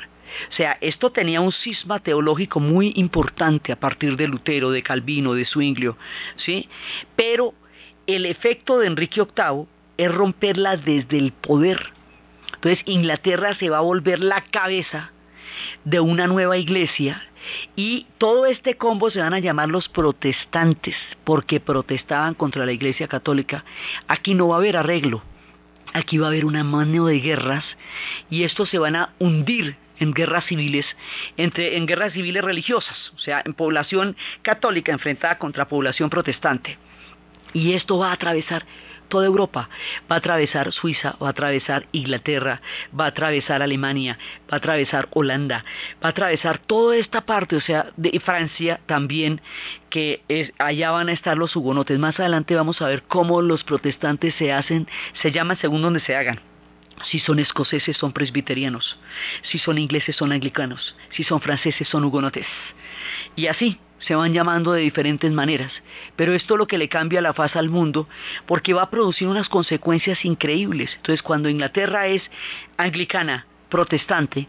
[0.50, 5.34] O sea, esto tenía un cisma teológico muy importante a partir de Lutero, de Calvino,
[5.34, 5.96] de Zwinglio,
[6.36, 6.68] ¿sí?
[7.16, 7.54] Pero
[8.06, 9.66] el efecto de Enrique VIII
[9.96, 11.92] es romperla desde el poder.
[12.54, 15.12] Entonces Inglaterra se va a volver la cabeza
[15.84, 17.22] de una nueva iglesia
[17.76, 23.08] y todo este combo se van a llamar los protestantes porque protestaban contra la iglesia
[23.08, 23.64] católica.
[24.06, 25.22] Aquí no va a haber arreglo,
[25.92, 27.64] aquí va a haber una mano de guerras
[28.30, 30.86] y estos se van a hundir en guerras civiles,
[31.36, 36.78] entre, en guerras civiles religiosas, o sea, en población católica enfrentada contra población protestante.
[37.52, 38.64] Y esto va a atravesar
[39.08, 39.68] toda Europa.
[40.10, 42.60] Va a atravesar Suiza, va a atravesar Inglaterra,
[42.98, 44.18] va a atravesar Alemania,
[44.50, 45.64] va a atravesar Holanda,
[46.02, 49.40] va a atravesar toda esta parte, o sea, de Francia también,
[49.90, 50.22] que
[50.58, 51.98] allá van a estar los hugonotes.
[51.98, 54.86] Más adelante vamos a ver cómo los protestantes se hacen,
[55.20, 56.40] se llaman según donde se hagan.
[57.04, 58.98] Si son escoceses son presbiterianos,
[59.42, 62.46] si son ingleses son anglicanos, si son franceses son hugonotes.
[63.36, 65.72] Y así, se van llamando de diferentes maneras,
[66.16, 68.08] pero esto es lo que le cambia la faz al mundo
[68.46, 70.92] porque va a producir unas consecuencias increíbles.
[70.96, 72.22] Entonces, cuando Inglaterra es
[72.76, 74.48] anglicana, protestante,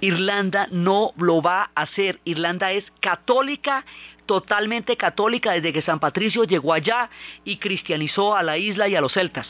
[0.00, 2.20] Irlanda no lo va a hacer.
[2.24, 3.84] Irlanda es católica,
[4.26, 7.10] totalmente católica desde que San Patricio llegó allá
[7.44, 9.48] y cristianizó a la isla y a los celtas.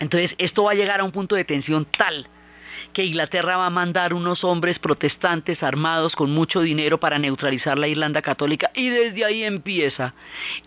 [0.00, 2.28] Entonces, esto va a llegar a un punto de tensión tal
[2.92, 7.88] que Inglaterra va a mandar unos hombres protestantes armados con mucho dinero para neutralizar la
[7.88, 10.14] Irlanda católica y desde ahí empieza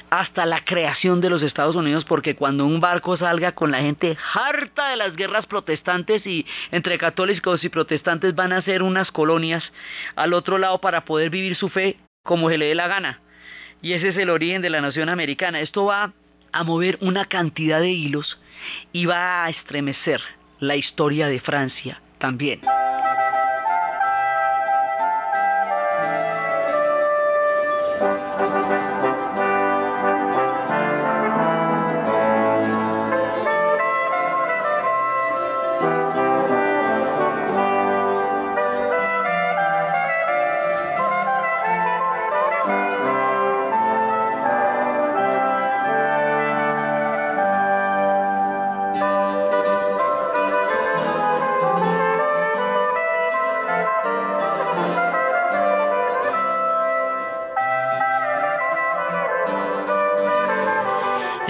[0.10, 4.18] hasta la creación de los Estados Unidos, porque cuando un barco salga con la gente
[4.34, 9.72] harta de las guerras protestantes y entre católicos y protestantes van a hacer unas colonias
[10.16, 13.22] al otro lado para poder vivir su fe como se le dé la gana.
[13.82, 15.62] Y ese es el origen de la nación americana.
[15.62, 16.14] Esto va
[16.52, 18.40] a mover una cantidad de hilos
[18.92, 20.22] y va a estremecer
[20.60, 22.62] la historia de Francia también.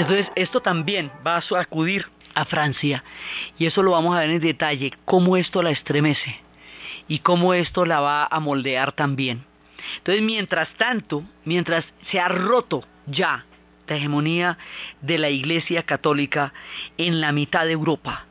[0.08, 3.04] Entonces, esto también va a sacudir a Francia
[3.58, 6.40] y eso lo vamos a ver en detalle, cómo esto la estremece
[7.10, 9.44] y cómo esto la va a moldear también.
[9.98, 13.44] Entonces, mientras tanto, mientras se ha roto ya
[13.86, 14.58] la hegemonía
[15.02, 16.54] de la Iglesia Católica
[16.98, 18.28] en la mitad de Europa,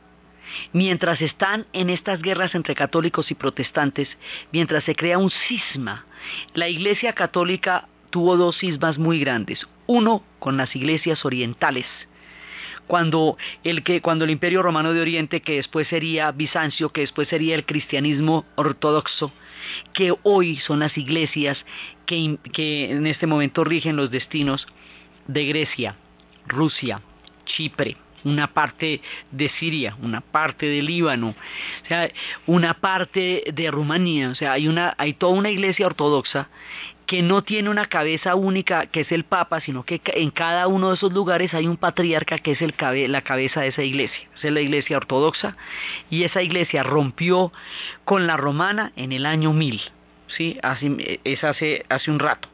[0.73, 4.09] mientras están en estas guerras entre católicos y protestantes,
[4.51, 6.05] mientras se crea un cisma,
[6.55, 9.67] la Iglesia Católica tuvo dos cismas muy grandes.
[9.87, 11.85] Uno con las iglesias orientales,
[12.87, 17.27] cuando el, que, cuando el Imperio Romano de Oriente, que después sería Bizancio, que después
[17.27, 19.31] sería el cristianismo ortodoxo,
[19.93, 21.57] que hoy son las iglesias
[22.05, 24.65] que, en este momento rigen los destinos
[25.27, 25.95] de Grecia,
[26.47, 27.01] Rusia,
[27.45, 31.35] Chipre, una parte de Siria, una parte de Líbano,
[32.45, 34.67] una parte de Rumanía, o sea, hay
[34.97, 36.49] hay toda una iglesia ortodoxa
[37.07, 40.89] que no tiene una cabeza única que es el Papa, sino que en cada uno
[40.89, 42.75] de esos lugares hay un patriarca que es el
[43.09, 44.27] la cabeza de esa iglesia.
[44.43, 45.55] Es la iglesia ortodoxa
[46.09, 47.53] y esa iglesia rompió
[48.03, 49.81] con la romana en el año 1000,
[50.27, 50.59] ¿sí?
[51.23, 52.49] Es hace, hace un rato.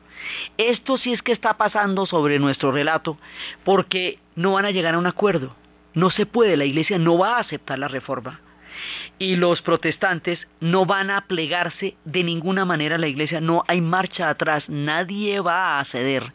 [0.58, 3.18] Esto sí es que está pasando sobre nuestro relato
[3.66, 5.56] porque no van a llegar a un acuerdo.
[5.95, 8.39] No se puede, la iglesia no va a aceptar la reforma
[9.20, 13.82] y los protestantes no van a plegarse de ninguna manera a la iglesia, no hay
[13.82, 16.34] marcha atrás, nadie va a ceder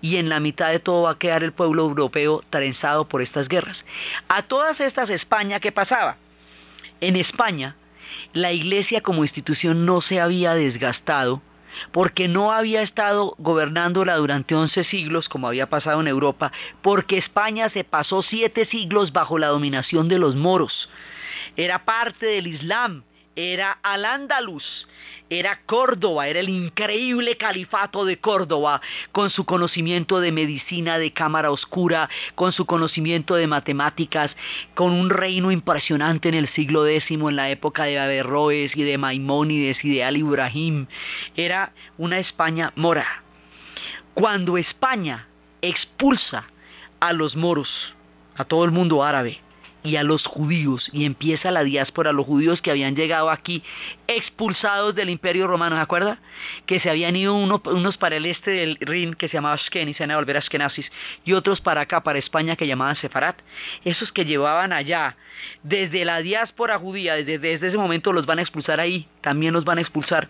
[0.00, 3.48] y en la mitad de todo va a quedar el pueblo europeo trenzado por estas
[3.48, 3.84] guerras.
[4.28, 6.16] A todas estas España, ¿qué pasaba?
[7.00, 7.76] En España
[8.32, 11.42] la iglesia como institución no se había desgastado,
[11.90, 17.70] porque no había estado gobernándola durante 11 siglos como había pasado en Europa, porque España
[17.70, 20.88] se pasó siete siglos bajo la dominación de los moros.
[21.56, 23.02] Era parte del Islam,
[23.36, 24.86] era Al-Ándalus,
[25.30, 28.80] era Córdoba, era el increíble califato de Córdoba,
[29.12, 34.30] con su conocimiento de medicina de cámara oscura, con su conocimiento de matemáticas,
[34.74, 38.98] con un reino impresionante en el siglo X, en la época de Averroes y de
[38.98, 40.86] Maimónides y de Ali Ibrahim.
[41.36, 43.06] Era una España mora.
[44.14, 45.28] Cuando España
[45.62, 46.44] expulsa
[47.00, 47.94] a los moros,
[48.36, 49.40] a todo el mundo árabe,
[49.82, 53.62] y a los judíos y empieza la diáspora, los judíos que habían llegado aquí
[54.06, 56.18] expulsados del imperio romano, ¿se acuerda?
[56.66, 59.94] Que se habían ido unos para el este del Rin que se llamaba Ashken y
[59.94, 60.90] se van a volver Ashkenazis
[61.24, 63.38] y otros para acá, para España que llamaban Sefarat.
[63.84, 65.16] Esos que llevaban allá
[65.62, 69.64] desde la diáspora judía, desde, desde ese momento los van a expulsar ahí, también los
[69.64, 70.28] van a expulsar.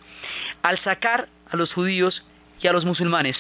[0.62, 2.24] Al sacar a los judíos
[2.60, 3.36] y a los musulmanes,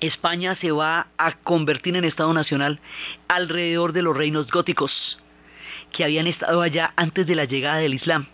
[0.00, 2.80] España se va a convertir en Estado Nacional
[3.28, 5.18] alrededor de los reinos góticos
[5.92, 8.26] que habían estado allá antes de la llegada del Islam.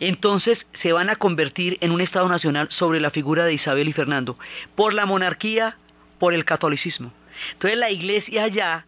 [0.00, 3.92] Entonces se van a convertir en un Estado Nacional sobre la figura de Isabel y
[3.92, 4.38] Fernando,
[4.74, 5.76] por la monarquía,
[6.18, 7.12] por el catolicismo.
[7.52, 8.86] Entonces la iglesia allá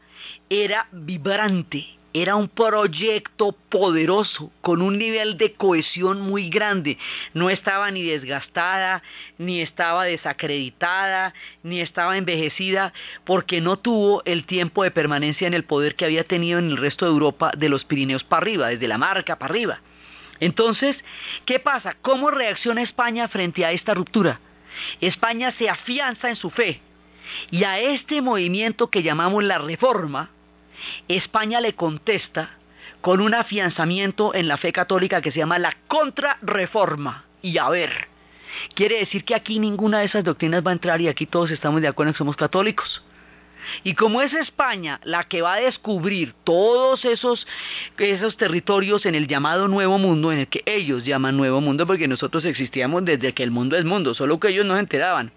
[0.49, 6.97] era vibrante, era un proyecto poderoso, con un nivel de cohesión muy grande.
[7.35, 9.03] No estaba ni desgastada,
[9.37, 11.35] ni estaba desacreditada,
[11.65, 12.93] ni estaba envejecida,
[13.25, 16.77] porque no tuvo el tiempo de permanencia en el poder que había tenido en el
[16.77, 19.81] resto de Europa de los Pirineos para arriba, desde la marca para arriba.
[20.39, 20.97] Entonces,
[21.45, 21.97] ¿qué pasa?
[22.01, 24.39] ¿Cómo reacciona España frente a esta ruptura?
[25.01, 26.81] España se afianza en su fe
[27.51, 30.31] y a este movimiento que llamamos la reforma,
[31.09, 32.51] España le contesta
[33.01, 37.25] con un afianzamiento en la fe católica que se llama la contrarreforma.
[37.43, 37.91] Y a ver,
[38.75, 41.83] quiere decir que aquí ninguna de esas doctrinas va a entrar y aquí todos estamos
[41.83, 43.03] de acuerdo en que somos católicos.
[43.83, 47.47] Y como es España la que va a descubrir todos esos,
[47.99, 52.09] esos territorios en el llamado Nuevo Mundo, en el que ellos llaman Nuevo Mundo, porque
[52.09, 55.33] nosotros existíamos desde que el mundo es mundo, solo que ellos no se enteraban.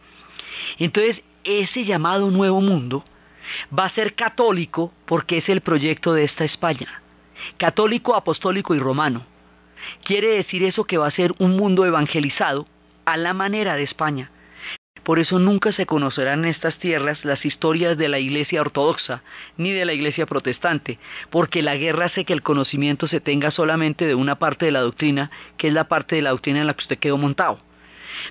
[0.77, 3.03] Entonces, ese llamado Nuevo Mundo
[3.77, 7.01] va a ser católico porque es el proyecto de esta España.
[7.57, 9.25] Católico, apostólico y romano.
[10.03, 12.67] Quiere decir eso que va a ser un mundo evangelizado
[13.05, 14.31] a la manera de España.
[15.03, 19.23] Por eso nunca se conocerán en estas tierras las historias de la iglesia ortodoxa
[19.55, 24.05] ni de la iglesia protestante, porque la guerra hace que el conocimiento se tenga solamente
[24.05, 26.73] de una parte de la doctrina, que es la parte de la doctrina en la
[26.73, 27.61] que usted quedó montado.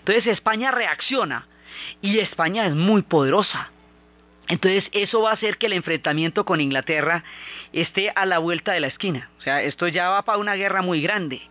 [0.00, 1.46] Entonces España reacciona
[2.02, 3.70] y España es muy poderosa.
[4.48, 7.24] Entonces eso va a hacer que el enfrentamiento con Inglaterra
[7.72, 9.30] esté a la vuelta de la esquina.
[9.38, 11.42] O sea, esto ya va para una guerra muy grande.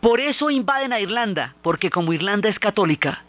[0.00, 3.24] Por eso invaden a Irlanda, porque como Irlanda es católica,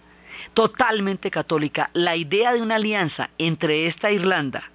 [0.53, 4.71] totalmente católica, la idea de una alianza entre esta Irlanda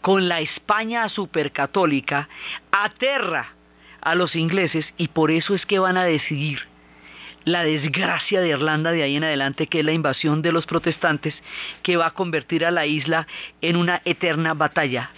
[0.00, 2.28] con la España supercatólica
[2.70, 3.54] aterra
[4.00, 6.66] a los ingleses y por eso es que van a decidir
[7.48, 11.34] la desgracia de Irlanda de ahí en adelante, que es la invasión de los protestantes,
[11.82, 13.26] que va a convertir a la isla
[13.60, 15.10] en una eterna batalla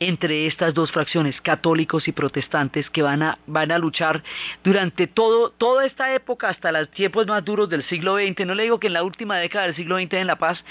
[0.00, 4.22] entre estas dos fracciones, católicos y protestantes, que van a, van a luchar
[4.64, 8.46] durante todo, toda esta época, hasta los tiempos más duros del siglo XX.
[8.46, 10.64] No le digo que en la última década del siglo XX en La Paz,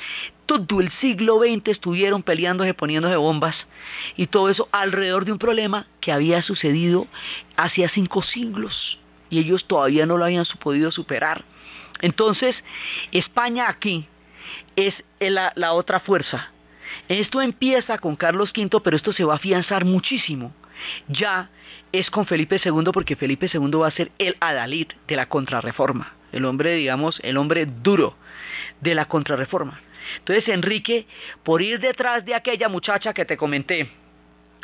[0.46, 3.56] todo el siglo XX estuvieron peleándose, poniéndose bombas,
[4.16, 7.08] y todo eso alrededor de un problema que había sucedido
[7.56, 9.00] hacia cinco siglos
[9.30, 11.44] y ellos todavía no lo habían podido superar.
[12.02, 12.56] Entonces,
[13.12, 14.08] España aquí
[14.76, 16.52] es la, otra fuerza.
[17.10, 20.54] Esto empieza con Carlos V, pero esto se va a afianzar muchísimo.
[21.08, 21.50] Ya
[21.92, 26.14] es con Felipe II porque Felipe II va a ser el adalid de la contrarreforma,
[26.32, 28.16] el hombre, digamos, el hombre duro
[28.80, 29.82] de la contrarreforma.
[30.20, 31.08] Entonces Enrique,
[31.44, 33.90] por ir detrás de aquella muchacha que te comenté,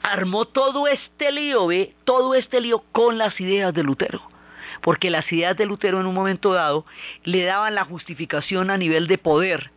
[0.03, 1.95] armó todo este lío, ¿ve?
[2.03, 4.33] Todo este lío con las ideas de Lutero
[4.82, 6.86] porque las ideas de Lutero en un momento dado
[7.24, 9.71] le daban la justificación a nivel de poder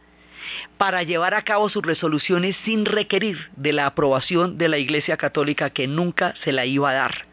[0.79, 5.71] para llevar a cabo sus resoluciones sin requerir de la aprobación de la Iglesia Católica
[5.71, 7.27] que nunca se la iba a dar.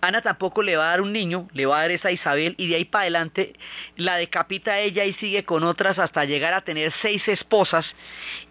[0.00, 2.68] Ana tampoco le va a dar un niño, le va a dar esa Isabel y
[2.68, 3.54] de ahí para adelante
[3.96, 7.86] la decapita a ella y sigue con otras hasta llegar a tener seis esposas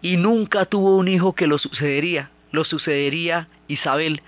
[0.02, 4.22] y nunca tuvo un hijo que lo sucedería lo sucedería Isabel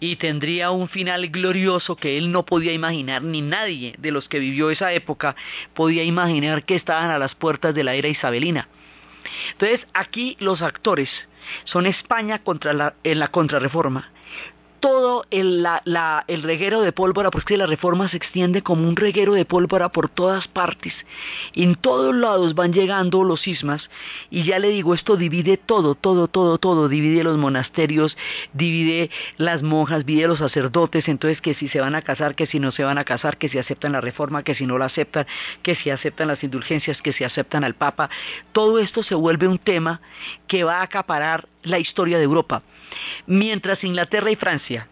[0.00, 4.40] y tendría un final glorioso que él no podía imaginar, ni nadie de los que
[4.40, 5.36] vivió esa época
[5.74, 8.68] podía imaginar que estaban a las puertas de la era isabelina.
[9.52, 11.10] Entonces aquí los actores
[11.64, 14.10] son España contra la, en la contrarreforma
[14.80, 15.66] todo el,
[16.42, 20.48] reguero de pólvora, porque la reforma se extiende como un reguero de pólvora por todas
[20.48, 20.94] partes.
[21.54, 23.90] En todos lados van llegando los sismas
[24.30, 28.16] y ya le digo, esto divide todo, todo, todo, todo, divide los monasterios,
[28.52, 32.60] divide las monjas, divide los sacerdotes, entonces que si se van a casar, que si
[32.60, 35.26] no se van a casar, que si aceptan la reforma, que si no la aceptan,
[35.62, 38.10] que si aceptan las indulgencias, que si aceptan al Papa.
[38.52, 40.00] Todo esto se vuelve un tema
[40.46, 42.62] que va a acaparar la historia de Europa.
[43.26, 44.88] Mientras Inglaterra y Francia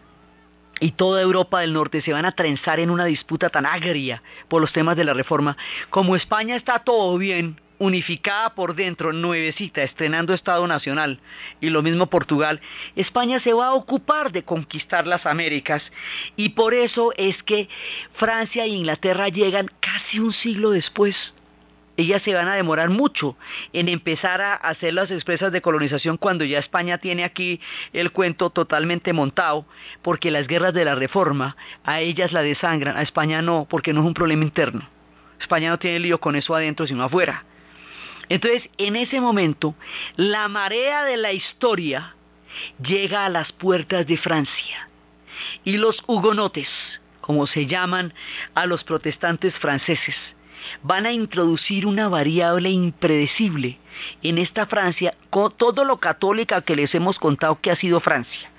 [0.79, 4.61] y toda Europa del Norte se van a trenzar en una disputa tan agria por
[4.61, 5.57] los temas de la reforma,
[5.89, 11.19] como España está todo bien, unificada por dentro, nuevecita, estrenando Estado Nacional,
[11.59, 12.61] y lo mismo Portugal,
[12.95, 15.83] España se va a ocupar de conquistar las Américas,
[16.35, 17.67] y por eso es que
[18.13, 21.15] Francia e Inglaterra llegan casi un siglo después
[21.97, 23.37] ellas se van a demorar mucho
[23.73, 27.59] en empezar a hacer las expresas de colonización cuando ya España tiene aquí
[27.93, 29.65] el cuento totalmente montado,
[30.01, 34.01] porque las guerras de la reforma a ellas la desangran, a España no, porque no
[34.01, 34.87] es un problema interno.
[35.39, 37.45] España no tiene lío con eso adentro, sino afuera.
[38.29, 39.75] Entonces, en ese momento,
[40.15, 42.15] la marea de la historia
[42.81, 44.89] llega a las puertas de Francia.
[45.63, 46.69] Y los hugonotes,
[47.21, 48.13] como se llaman
[48.55, 50.15] a los protestantes franceses,
[50.83, 53.77] van a introducir una variable impredecible
[54.23, 55.15] en esta Francia,
[55.57, 58.49] todo lo católica que les hemos contado que ha sido Francia,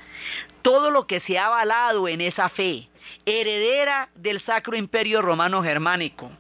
[0.63, 2.89] todo lo que se ha avalado en esa fe,
[3.25, 6.31] heredera del Sacro Imperio Romano Germánico,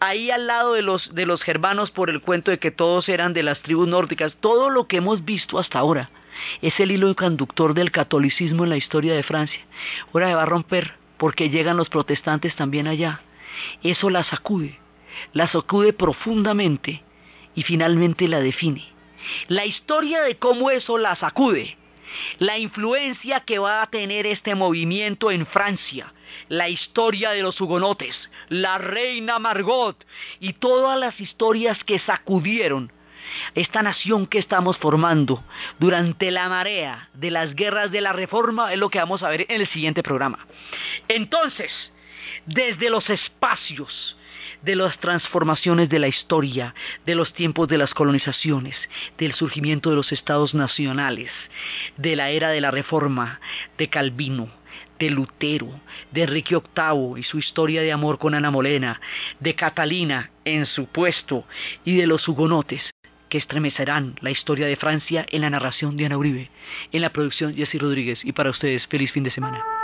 [0.00, 3.32] ahí al lado de los, de los germanos por el cuento de que todos eran
[3.32, 6.10] de las tribus nórdicas, todo lo que hemos visto hasta ahora
[6.60, 9.60] es el hilo conductor del catolicismo en la historia de Francia.
[10.12, 13.20] Ahora se va a romper porque llegan los protestantes también allá.
[13.82, 14.78] Eso la sacude
[15.32, 17.02] la sacude profundamente
[17.54, 18.84] y finalmente la define.
[19.48, 21.76] La historia de cómo eso la sacude,
[22.38, 26.12] la influencia que va a tener este movimiento en Francia,
[26.48, 28.16] la historia de los hugonotes,
[28.48, 30.04] la reina Margot
[30.40, 32.92] y todas las historias que sacudieron
[33.54, 35.42] esta nación que estamos formando
[35.78, 39.46] durante la marea de las guerras de la reforma es lo que vamos a ver
[39.48, 40.46] en el siguiente programa.
[41.08, 41.72] Entonces,
[42.46, 44.16] desde los espacios,
[44.66, 46.74] de las transformaciones de la historia,
[47.06, 48.74] de los tiempos de las colonizaciones,
[49.16, 51.30] del surgimiento de los estados nacionales,
[51.96, 53.40] de la era de la reforma,
[53.78, 54.48] de Calvino,
[54.98, 55.68] de Lutero,
[56.10, 59.00] de Enrique VIII y su historia de amor con Ana Molena,
[59.38, 61.46] de Catalina en su puesto
[61.84, 62.82] y de los hugonotes
[63.28, 66.50] que estremecerán la historia de Francia en la narración de Ana Uribe,
[66.90, 69.75] en la producción Jessy Rodríguez y para ustedes feliz fin de semana.